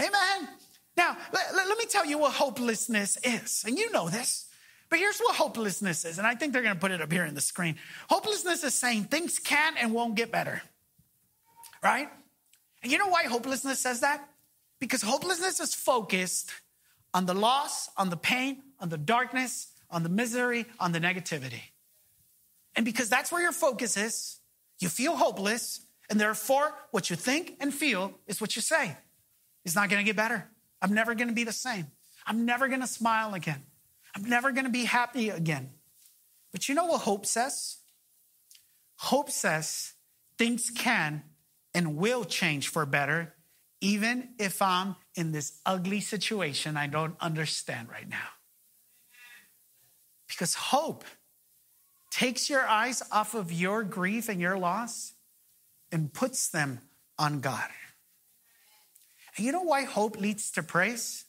[0.00, 0.48] Amen.
[0.96, 3.64] Now, let, let, me tell you what hopelessness is.
[3.66, 4.46] And you know this,
[4.88, 6.18] but here's what hopelessness is.
[6.18, 7.76] And I think they're going to put it up here in the screen.
[8.08, 10.62] Hopelessness is saying things can and won't get better,
[11.82, 12.08] right?
[12.82, 14.26] And you know why hopelessness says that?
[14.80, 16.50] Because hopelessness is focused
[17.12, 21.62] on the loss, on the pain, on the darkness, on the misery, on the negativity.
[22.74, 24.38] And because that's where your focus is,
[24.78, 25.80] you feel hopeless,
[26.10, 28.96] and therefore, what you think and feel is what you say.
[29.64, 30.48] It's not going to get better.
[30.80, 31.86] I'm never going to be the same.
[32.26, 33.62] I'm never going to smile again.
[34.14, 35.70] I'm never going to be happy again.
[36.52, 37.78] But you know what hope says?
[38.96, 39.92] Hope says
[40.38, 41.22] things can
[41.74, 43.34] and will change for better,
[43.80, 48.28] even if I'm in this ugly situation I don't understand right now.
[50.28, 51.04] Because hope
[52.10, 55.12] takes your eyes off of your grief and your loss
[55.92, 56.80] and puts them
[57.18, 57.68] on God.
[59.38, 61.24] You know why hope leads to praise?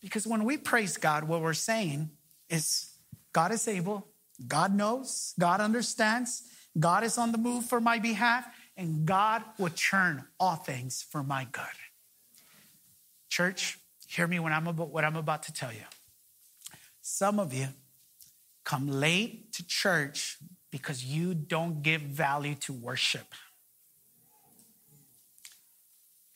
[0.00, 2.10] Because when we praise God, what we're saying
[2.50, 2.90] is
[3.32, 4.08] God is able,
[4.46, 6.42] God knows, God understands,
[6.78, 11.22] God is on the move for my behalf, and God will turn all things for
[11.22, 11.64] my good.
[13.28, 15.84] Church, hear me when I'm about what I'm about to tell you.
[17.00, 17.68] Some of you
[18.64, 20.38] come late to church
[20.70, 23.34] because you don't give value to worship.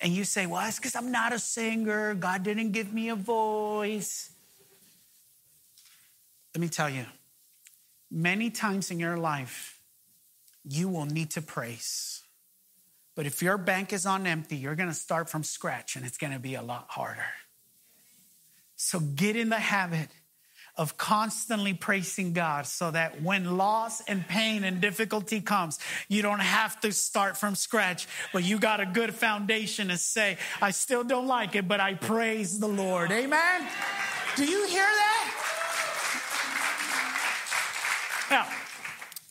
[0.00, 2.14] And you say, well, it's because I'm not a singer.
[2.14, 4.30] God didn't give me a voice.
[6.54, 7.04] Let me tell you,
[8.11, 9.78] many times in your life,
[10.64, 12.22] you will need to praise.
[13.14, 16.18] But if your bank is on empty, you're going to start from scratch and it's
[16.18, 17.26] going to be a lot harder.
[18.76, 20.09] So get in the habit
[20.76, 26.40] of constantly praising God so that when loss and pain and difficulty comes, you don't
[26.40, 31.04] have to start from scratch, but you got a good foundation to say, I still
[31.04, 33.10] don't like it, but I praise the Lord.
[33.10, 33.66] Amen?
[34.36, 35.32] Do you hear that?
[38.30, 38.46] Now,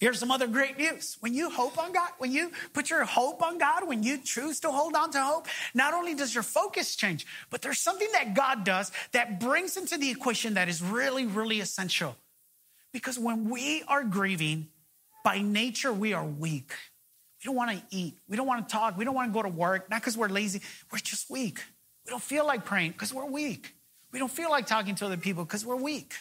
[0.06, 1.18] Here's some other great news.
[1.22, 4.60] When you hope on God, when you put your hope on God, when you choose
[4.60, 8.36] to hold on to hope, not only does your focus change, but there's something that
[8.36, 12.15] God does that brings into the equation that is really, really essential.
[12.94, 14.68] Because when we are grieving,
[15.24, 16.72] by nature, we are weak.
[17.39, 18.16] We don't want to eat.
[18.30, 18.99] We don't want to talk.
[18.99, 20.62] We don't want to go to work, not because we're lazy.
[20.91, 21.64] We're just weak.
[22.06, 23.74] We don't feel like praying because we're weak.
[24.12, 26.14] We don't feel like talking to other people because we're weak.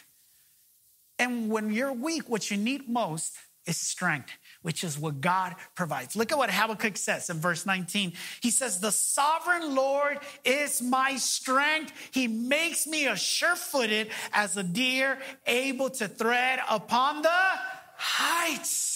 [1.19, 6.15] And when you're weak, what you need most is strength, which is what God provides.
[6.15, 8.13] Look at what Habakkuk says in verse 19.
[8.41, 11.93] He says, The sovereign Lord is my strength.
[12.11, 17.29] He makes me a sure footed as a deer, able to tread upon the
[17.97, 18.95] heights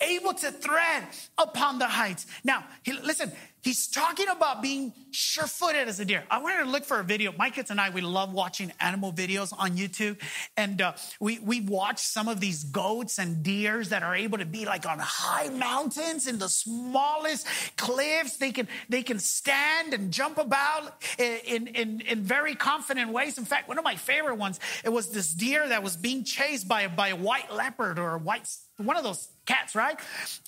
[0.00, 1.04] able to tread
[1.36, 2.26] upon the heights.
[2.44, 3.32] Now, listen,
[3.62, 6.24] he's talking about being sure footed as a deer.
[6.30, 7.32] I wanted to look for a video.
[7.36, 10.18] My kids and I, we love watching animal videos on YouTube.
[10.56, 14.46] And uh, we, we watch some of these goats and deers that are able to
[14.46, 17.46] be like on high mountains in the smallest
[17.76, 18.36] cliffs.
[18.36, 23.38] They can, they can stand and jump about in, in, in very confident ways.
[23.38, 26.68] In fact, one of my favorite ones, it was this deer that was being chased
[26.68, 29.98] by, by a white leopard or a white, one of those cats, right?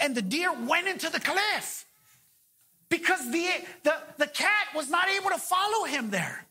[0.00, 1.86] And the deer went into the cliff
[2.90, 3.46] because the,
[3.84, 6.44] the, the cat was not able to follow him there.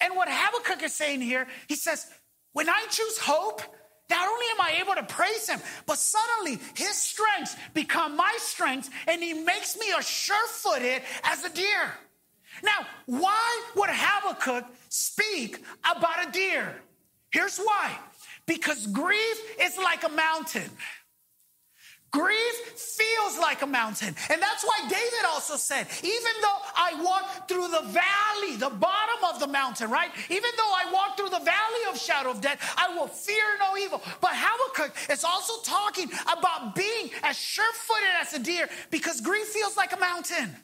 [0.00, 2.06] And what Habakkuk is saying here, he says,
[2.52, 3.62] when I choose hope,
[4.10, 8.90] not only am I able to praise him, but suddenly his strengths become my strengths
[9.06, 11.94] and he makes me a sure footed as a deer.
[12.62, 16.74] Now, why would Habakkuk speak about a deer?
[17.30, 17.96] Here's why
[18.46, 20.68] because grief is like a mountain.
[22.12, 24.14] Grief feels like a mountain.
[24.30, 29.24] And that's why David also said, even though I walk through the valley, the bottom
[29.32, 30.10] of the mountain, right?
[30.28, 33.78] Even though I walk through the valley of shadow of death, I will fear no
[33.78, 34.02] evil.
[34.20, 39.46] But Habakkuk is also talking about being as sure footed as a deer because grief
[39.46, 40.54] feels like a mountain.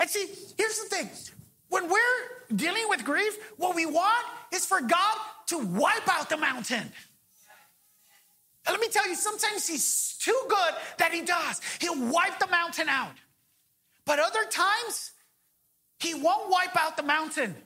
[0.00, 0.26] And see,
[0.58, 1.08] here's the thing
[1.68, 6.36] when we're dealing with grief, what we want is for God to wipe out the
[6.36, 6.90] mountain.
[8.70, 11.60] And let me tell you, sometimes he's too good that he does.
[11.80, 13.16] He'll wipe the mountain out.
[14.06, 15.10] But other times,
[15.98, 17.56] he won't wipe out the mountain,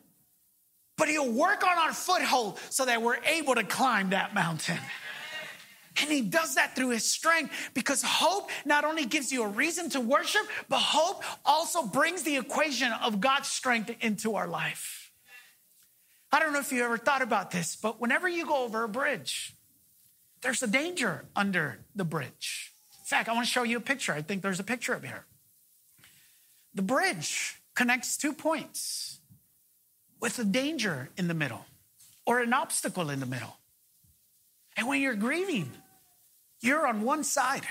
[0.96, 4.78] but he'll work on our foothold so that we're able to climb that mountain.
[6.00, 9.90] And he does that through his strength because hope not only gives you a reason
[9.90, 15.12] to worship, but hope also brings the equation of God's strength into our life.
[16.32, 18.88] I don't know if you ever thought about this, but whenever you go over a
[18.88, 19.54] bridge,
[20.44, 22.70] there's a danger under the bridge.
[23.00, 24.12] In fact, I want to show you a picture.
[24.12, 25.24] I think there's a picture of here.
[26.74, 29.20] The bridge connects two points
[30.20, 31.64] with a danger in the middle
[32.26, 33.56] or an obstacle in the middle.
[34.76, 35.72] And when you're grieving,
[36.60, 37.62] you're on one side.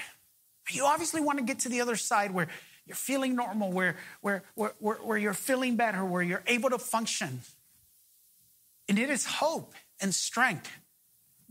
[0.71, 2.47] You obviously want to get to the other side where
[2.87, 7.41] you're feeling normal, where, where, where, where you're feeling better, where you're able to function.
[8.89, 10.71] And it is hope and strength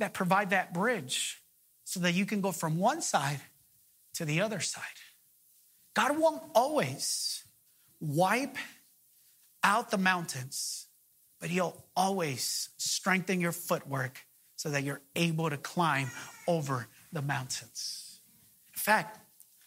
[0.02, 1.40] that provide that bridge
[1.84, 3.40] so that you can go from one side
[4.14, 4.82] to the other side.
[5.94, 7.44] God won't always
[8.00, 8.56] wipe
[9.62, 10.88] out the mountains,
[11.40, 14.26] but He'll always strengthen your footwork
[14.56, 16.10] so that you're able to climb
[16.48, 18.18] over the mountains.
[18.74, 19.20] In fact,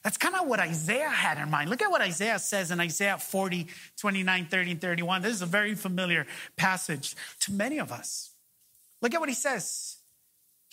[0.04, 1.70] that's kind of what Isaiah had in mind.
[1.70, 3.68] Look at what Isaiah says in Isaiah 40,
[3.98, 5.22] 29, 30, and 31.
[5.22, 6.28] This is a very familiar
[6.58, 8.32] passage to many of us.
[9.02, 9.98] Look at what he says.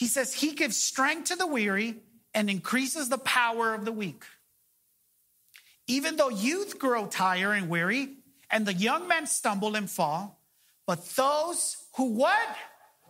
[0.03, 1.95] He says, He gives strength to the weary
[2.35, 4.25] and increases the power of the weak.
[5.87, 8.17] Even though youth grow tired and weary,
[8.51, 10.41] and the young men stumble and fall,
[10.89, 12.49] but those who what?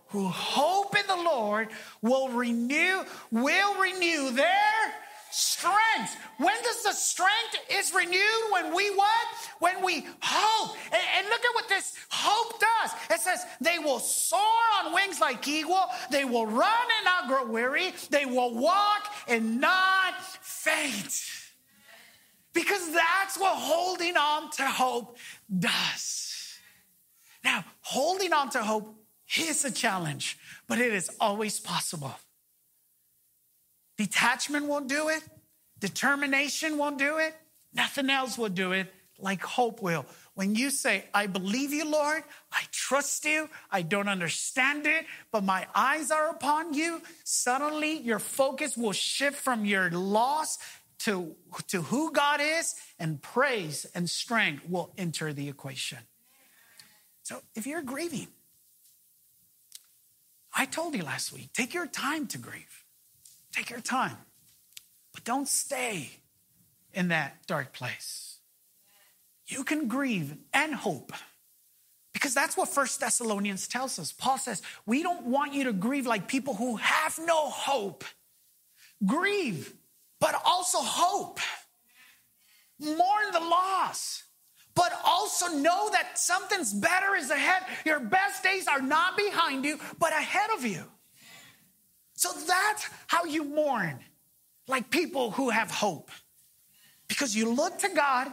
[0.08, 1.68] Who hope in the Lord
[2.02, 4.94] will renew, will renew their
[5.32, 6.16] strength.
[6.36, 8.52] When does the strength is renewed?
[8.52, 9.26] When we what?
[9.58, 10.76] When we hope.
[10.86, 12.90] And, and, look at what this hope does.
[13.10, 14.40] It says they will soar
[14.78, 15.84] on wings like eagle.
[16.10, 17.92] They will run and not grow weary.
[18.10, 21.22] They will walk and not faint.
[22.52, 25.16] Because that's what holding on to hope
[25.58, 26.58] does.
[27.42, 28.94] Now, holding on to hope
[29.38, 32.14] is a challenge, but it is always possible.
[33.96, 35.22] Detachment won't do it.
[35.78, 37.34] Determination won't do it.
[37.74, 40.04] Nothing else will do it like hope will.
[40.34, 45.44] When you say, I believe you, Lord, I trust you, I don't understand it, but
[45.44, 50.58] my eyes are upon you, suddenly your focus will shift from your loss
[51.00, 51.34] to,
[51.68, 55.98] to who God is, and praise and strength will enter the equation.
[57.22, 58.28] So if you're grieving,
[60.54, 62.81] I told you last week, take your time to grieve.
[63.52, 64.16] Take your time,
[65.12, 66.10] but don't stay
[66.94, 68.38] in that dark place.
[69.46, 71.12] You can grieve and hope.
[72.12, 74.12] Because that's what First Thessalonians tells us.
[74.12, 78.04] Paul says, We don't want you to grieve like people who have no hope.
[79.04, 79.74] Grieve,
[80.20, 81.40] but also hope.
[82.78, 84.24] Mourn the loss,
[84.74, 87.64] but also know that something's better is ahead.
[87.84, 90.84] Your best days are not behind you, but ahead of you.
[92.14, 94.00] So that's how you mourn,
[94.68, 96.10] like people who have hope.
[97.08, 98.32] Because you look to God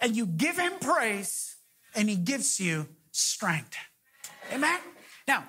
[0.00, 1.56] and you give Him praise,
[1.94, 3.76] and He gives you strength.
[4.52, 4.80] Amen?
[5.28, 5.44] Now,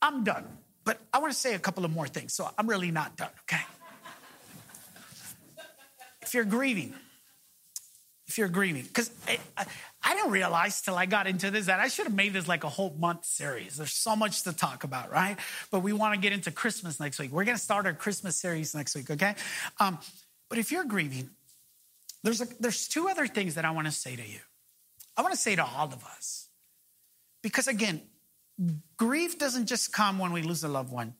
[0.00, 0.46] I'm done,
[0.84, 2.34] but I want to say a couple of more things.
[2.34, 3.62] So I'm really not done, okay?
[6.22, 6.94] If you're grieving,
[8.26, 9.36] if you're grieving, because eh,
[10.02, 12.64] I, didn't realize till I got into this that I should have made this like
[12.64, 13.76] a whole month series.
[13.76, 15.38] There's so much to talk about, right?
[15.70, 17.32] But we want to get into Christmas next week.
[17.32, 19.34] We're going to start our Christmas series next week, okay?
[19.78, 19.98] Um,
[20.48, 21.30] but if you're grieving,
[22.22, 24.38] there's, a, there's two other things that I want to say to you.
[25.16, 26.48] I want to say to all of us.
[27.42, 28.02] Because again,
[28.96, 31.14] grief doesn't just come when we lose a loved one.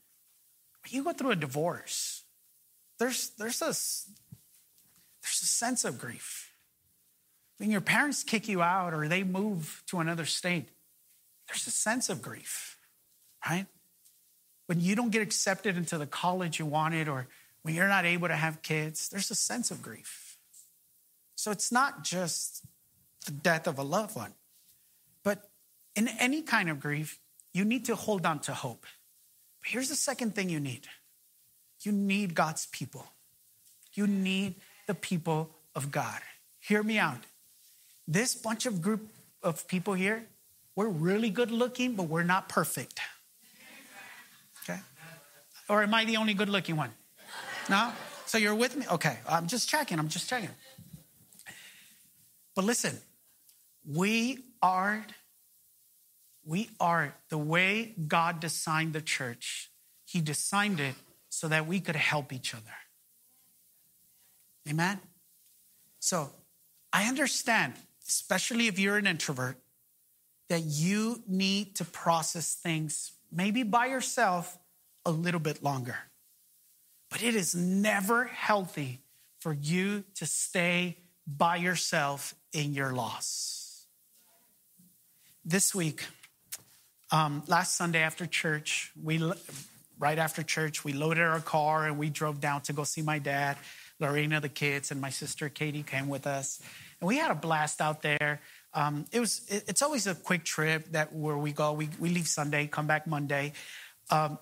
[0.88, 2.24] You go through a divorce.
[2.98, 6.51] There's, there's, a, there's a sense of grief.
[7.58, 10.68] When your parents kick you out or they move to another state,
[11.48, 12.78] there's a sense of grief,
[13.48, 13.66] right?
[14.66, 17.28] When you don't get accepted into the college you wanted or
[17.62, 20.38] when you're not able to have kids, there's a sense of grief.
[21.34, 22.64] So it's not just
[23.26, 24.32] the death of a loved one,
[25.22, 25.50] but
[25.94, 27.18] in any kind of grief,
[27.52, 28.86] you need to hold on to hope.
[29.60, 30.86] But here's the second thing you need
[31.84, 33.06] you need God's people.
[33.92, 34.54] You need
[34.86, 36.20] the people of God.
[36.60, 37.18] Hear me out.
[38.06, 39.08] This bunch of group
[39.42, 40.26] of people here,
[40.74, 43.00] we're really good looking, but we're not perfect.
[44.62, 44.80] Okay?
[45.68, 46.90] Or am I the only good looking one?
[47.68, 47.92] No?
[48.26, 48.86] So you're with me?
[48.90, 49.98] Okay, I'm just checking.
[49.98, 50.48] I'm just checking.
[52.54, 52.98] But listen,
[53.84, 55.04] we are
[56.44, 59.70] we are the way God designed the church.
[60.04, 60.94] He designed it
[61.28, 62.64] so that we could help each other.
[64.68, 65.00] Amen?
[66.00, 66.30] So
[66.92, 67.74] I understand,
[68.12, 69.56] especially if you're an introvert,
[70.48, 74.58] that you need to process things maybe by yourself
[75.06, 75.96] a little bit longer.
[77.10, 79.00] But it is never healthy
[79.40, 83.86] for you to stay by yourself in your loss.
[85.44, 86.04] This week,
[87.10, 89.18] um, last Sunday after church, we
[89.98, 93.18] right after church, we loaded our car and we drove down to go see my
[93.18, 93.56] dad.
[94.00, 96.60] Lorena, the kids, and my sister Katie came with us,
[97.02, 98.40] and we had a blast out there.
[98.72, 101.72] Um, it was it, it's always a quick trip that where we go.
[101.72, 103.52] We we leave Sunday, come back Monday,
[104.08, 104.38] um,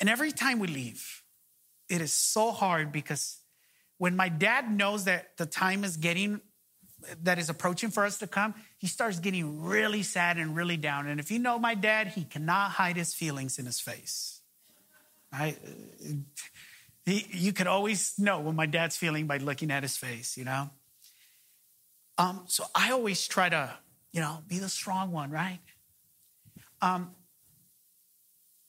[0.00, 1.22] and every time we leave,
[1.90, 3.38] it is so hard because
[3.98, 6.40] when my dad knows that the time is getting
[7.24, 11.08] that is approaching for us to come, he starts getting really sad and really down.
[11.08, 14.40] And if you know my dad, he cannot hide his feelings in his face.
[15.32, 15.58] Right?
[17.04, 20.44] He, you could always know when my dad's feeling by looking at his face, you
[20.44, 20.70] know?
[22.18, 23.72] Um, so I always try to,
[24.12, 25.60] you know, be the strong one, right?
[26.82, 27.12] Um,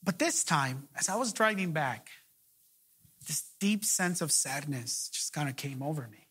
[0.03, 2.09] but this time, as I was driving back,
[3.27, 6.27] this deep sense of sadness just kind of came over me.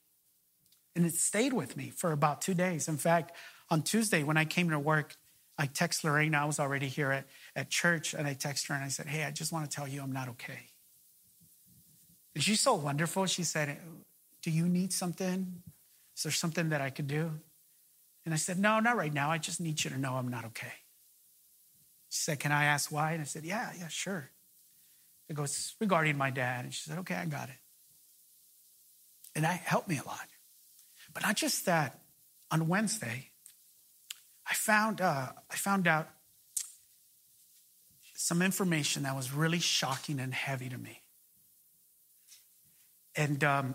[0.96, 2.88] And it stayed with me for about two days.
[2.88, 3.32] In fact,
[3.68, 5.14] on Tuesday, when I came to work,
[5.58, 8.84] I text Lorena, I was already here at, at church, and I text her and
[8.84, 10.70] I said, Hey, I just want to tell you I'm not okay.
[12.34, 13.26] And she's so wonderful.
[13.26, 13.76] She said,
[14.42, 15.62] Do you need something?
[16.18, 17.30] Is there something that I could do?
[18.24, 19.30] And I said, No, not right now.
[19.30, 20.72] I just need you to know I'm not okay.
[22.10, 23.12] She said, Can I ask why?
[23.12, 24.28] And I said, Yeah, yeah, sure.
[25.28, 26.64] It goes regarding my dad.
[26.64, 27.54] And she said, Okay, I got it.
[29.36, 30.26] And that helped me a lot.
[31.14, 32.00] But not just that,
[32.50, 33.28] on Wednesday,
[34.44, 36.08] I found, uh, I found out
[38.16, 41.02] some information that was really shocking and heavy to me.
[43.14, 43.74] And um,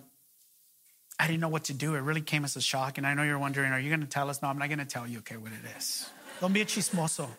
[1.20, 1.96] I didn't know what to do.
[1.96, 2.98] It really came as a shock.
[2.98, 4.42] And I know you're wondering, are you going to tell us?
[4.42, 6.10] No, I'm not going to tell you, okay, what it is.
[6.42, 7.30] Don't be a chismoso.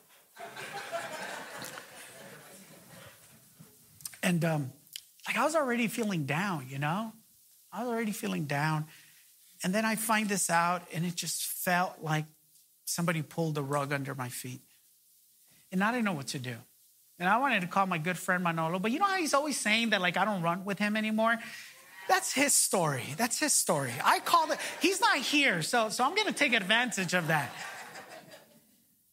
[4.22, 4.72] and um,
[5.26, 7.12] like I was already feeling down, you know?
[7.72, 8.86] I was already feeling down.
[9.64, 12.26] And then I find this out, and it just felt like
[12.84, 14.60] somebody pulled the rug under my feet.
[15.72, 16.54] And I didn't know what to do.
[17.18, 19.58] And I wanted to call my good friend Manolo, but you know how he's always
[19.58, 21.38] saying that, like, I don't run with him anymore?
[22.08, 23.04] That's his story.
[23.16, 23.92] That's his story.
[24.04, 27.50] I call it, he's not here, so, so I'm gonna take advantage of that.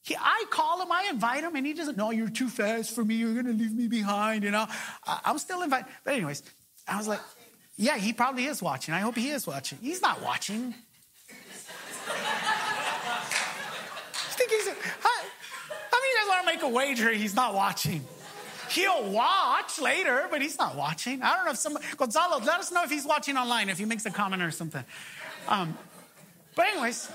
[0.04, 3.06] He, I call him, I invite him, and he doesn't, no, you're too fast for
[3.06, 4.66] me, you're gonna leave me behind, you know?
[5.06, 5.86] I, I'm still invited.
[6.04, 6.44] But, anyways,
[6.88, 7.20] I was like,
[7.78, 8.94] yeah, he probably is watching.
[8.94, 9.78] I hope he is watching.
[9.82, 10.74] He's not watching.
[12.08, 12.14] I
[14.14, 18.04] think he's, how many of you guys want to make a wager he's not watching?
[18.72, 21.22] He'll watch later, but he's not watching.
[21.22, 23.86] I don't know if some Gonzalo, let us know if he's watching online, if he
[23.86, 24.84] makes a comment or something.
[25.48, 25.78] Um,
[26.56, 27.10] But anyways,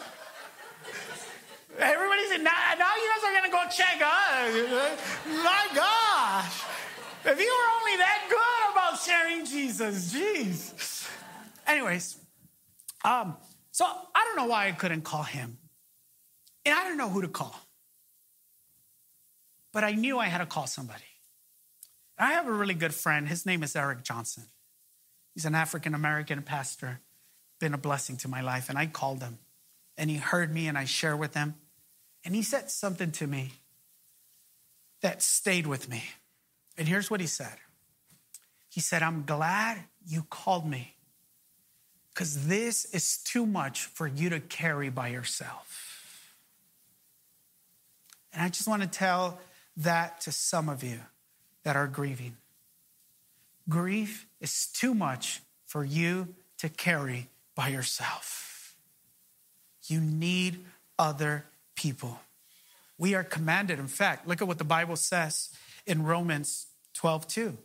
[1.78, 3.96] everybody's now, now you guys are gonna go check.
[4.00, 4.96] Huh?
[5.44, 6.62] My gosh,
[7.24, 11.09] if you were only that good about sharing Jesus, jeez.
[11.66, 12.16] Anyways,
[13.04, 13.36] um,
[13.72, 15.59] so I don't know why I couldn't call him,
[16.64, 17.59] and I didn't know who to call,
[19.72, 21.05] but I knew I had to call somebody.
[22.18, 23.28] I have a really good friend.
[23.28, 24.44] His name is Eric Johnson.
[25.34, 27.00] He's an African American pastor,
[27.60, 28.70] been a blessing to my life.
[28.70, 29.38] And I called him,
[29.98, 31.54] and he heard me, and I shared with him.
[32.24, 33.52] And he said something to me
[35.02, 36.04] that stayed with me.
[36.78, 37.56] And here's what he said
[38.70, 40.94] He said, I'm glad you called me
[42.16, 46.34] because this is too much for you to carry by yourself.
[48.32, 49.38] And I just want to tell
[49.76, 51.00] that to some of you
[51.66, 52.36] that are grieving.
[53.68, 58.76] Grief is too much for you to carry by yourself.
[59.88, 60.64] You need
[60.96, 61.44] other
[61.74, 62.20] people.
[62.98, 65.50] We are commanded, in fact, look at what the Bible says
[65.86, 67.58] in Romans 12 2.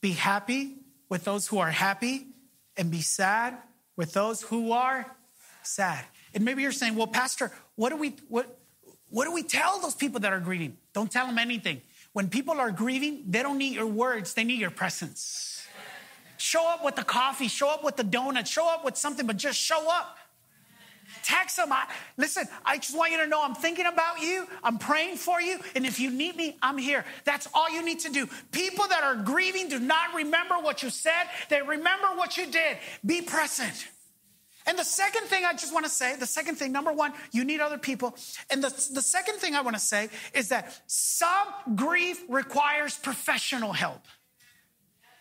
[0.00, 0.76] Be happy
[1.08, 2.28] with those who are happy,
[2.76, 3.58] and be sad
[3.96, 5.04] with those who are
[5.64, 6.04] sad.
[6.32, 8.56] And maybe you're saying, well, Pastor, what do we what
[9.10, 10.76] what do we tell those people that are grieving?
[10.94, 11.82] Don't tell them anything.
[12.12, 15.66] When people are grieving, they don't need your words, they need your presence.
[16.36, 19.36] Show up with the coffee, show up with the donut, show up with something, but
[19.36, 20.18] just show up.
[21.22, 21.72] Text them.
[21.72, 21.86] I,
[22.16, 24.46] listen, I just want you to know I'm thinking about you.
[24.64, 25.60] I'm praying for you.
[25.76, 27.04] And if you need me, I'm here.
[27.24, 28.28] That's all you need to do.
[28.50, 32.78] People that are grieving do not remember what you said, they remember what you did.
[33.04, 33.86] Be present.
[34.66, 37.44] And the second thing I just want to say, the second thing, number one, you
[37.44, 38.16] need other people.
[38.50, 43.72] And the, the second thing I want to say is that some grief requires professional
[43.72, 44.02] help.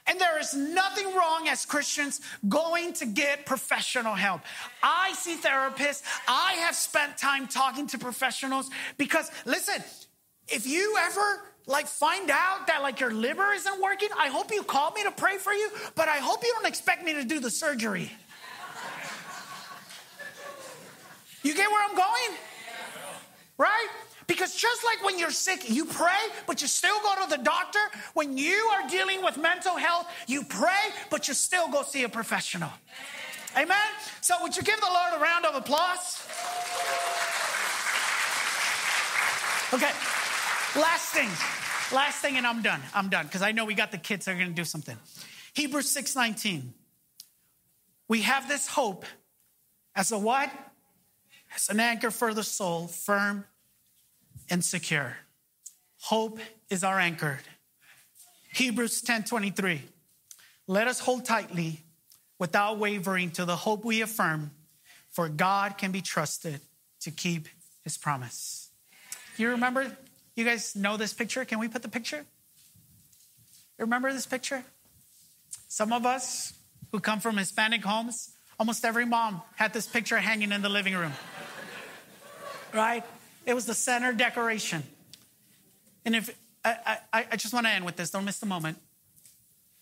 [0.07, 4.41] And there is nothing wrong as Christians going to get professional help.
[4.81, 6.03] I see therapists.
[6.27, 9.83] I have spent time talking to professionals because listen,
[10.47, 14.63] if you ever like find out that like your liver isn't working, I hope you
[14.63, 17.39] call me to pray for you, but I hope you don't expect me to do
[17.39, 18.11] the surgery.
[21.43, 22.37] You get where I'm going?
[23.57, 23.87] Right?
[24.27, 27.79] Because just like when you're sick, you pray, but you still go to the doctor.
[28.13, 32.09] When you are dealing with mental health, you pray, but you still go see a
[32.09, 32.71] professional.
[33.57, 33.77] Amen?
[34.21, 36.23] So, would you give the Lord a round of applause?
[39.73, 39.91] Okay,
[40.79, 41.29] last thing.
[41.93, 42.81] Last thing, and I'm done.
[42.93, 44.97] I'm done because I know we got the kids that are going to do something.
[45.53, 46.73] Hebrews 6:19.
[48.07, 49.05] We have this hope
[49.95, 50.49] as a what?
[51.55, 53.45] As an anchor for the soul, firm
[54.49, 55.17] and secure.
[55.99, 56.39] Hope
[56.69, 57.39] is our anchor.
[58.53, 59.81] Hebrews 10:23.
[60.67, 61.83] Let us hold tightly
[62.39, 64.51] without wavering to the hope we affirm,
[65.09, 66.61] for God can be trusted
[67.01, 67.47] to keep
[67.83, 68.69] his promise.
[69.37, 69.97] You remember?
[70.35, 71.45] You guys know this picture?
[71.45, 72.25] Can we put the picture?
[73.77, 74.63] You remember this picture?
[75.67, 76.53] Some of us
[76.91, 80.95] who come from Hispanic homes, almost every mom had this picture hanging in the living
[80.95, 81.13] room
[82.73, 83.03] right?
[83.45, 84.83] It was the center decoration.
[86.05, 88.77] And if I, I, I just want to end with this, don't miss the moment.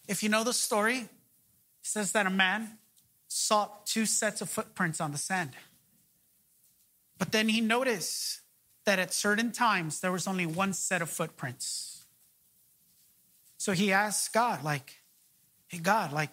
[0.08, 1.10] If you know the story, it
[1.82, 2.78] says that a man
[3.28, 5.52] saw two sets of footprints on the sand.
[7.18, 8.42] But then he noticed
[8.86, 12.06] that at certain times there was only one set of footprints.
[13.58, 14.96] So he asked God, like,
[15.68, 16.30] hey, God, like,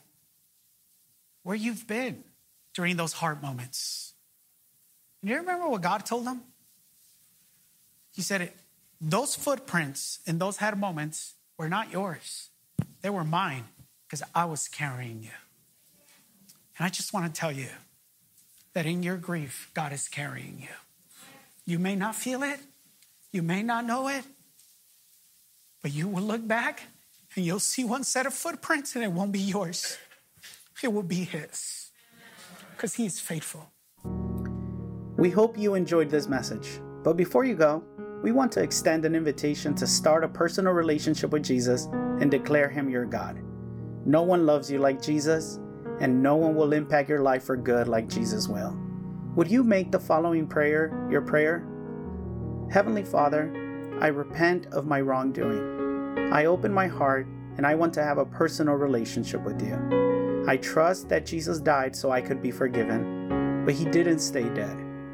[1.43, 2.25] where you've been
[2.73, 4.15] during those hard moments.
[5.27, 6.41] You remember what God told them?
[8.15, 8.57] He said, it,
[9.01, 12.51] Those footprints in those hard moments were not yours,
[13.03, 13.65] they were mine
[14.07, 15.37] because I was carrying you.
[16.79, 17.69] And I just want to tell you
[18.75, 20.75] that in your grief, God is carrying you.
[21.65, 22.61] You may not feel it,
[23.33, 24.23] you may not know it,
[25.83, 26.85] but you will look back
[27.35, 29.99] and you'll see one set of footprints and it won't be yours,
[30.85, 31.91] it will be His
[32.77, 33.73] because He is faithful.
[35.19, 36.79] We hope you enjoyed this message.
[37.03, 37.83] But before you go,
[38.23, 41.87] we want to extend an invitation to start a personal relationship with Jesus
[42.21, 43.41] and declare Him your God.
[44.05, 45.59] No one loves you like Jesus,
[46.01, 48.77] and no one will impact your life for good like Jesus will.
[49.37, 51.67] Would you make the following prayer your prayer?
[52.71, 53.51] Heavenly Father,
[54.03, 56.31] I repent of my wrongdoing.
[56.31, 60.45] I open my heart and I want to have a personal relationship with you.
[60.47, 64.86] I trust that Jesus died so I could be forgiven, but He didn't stay dead.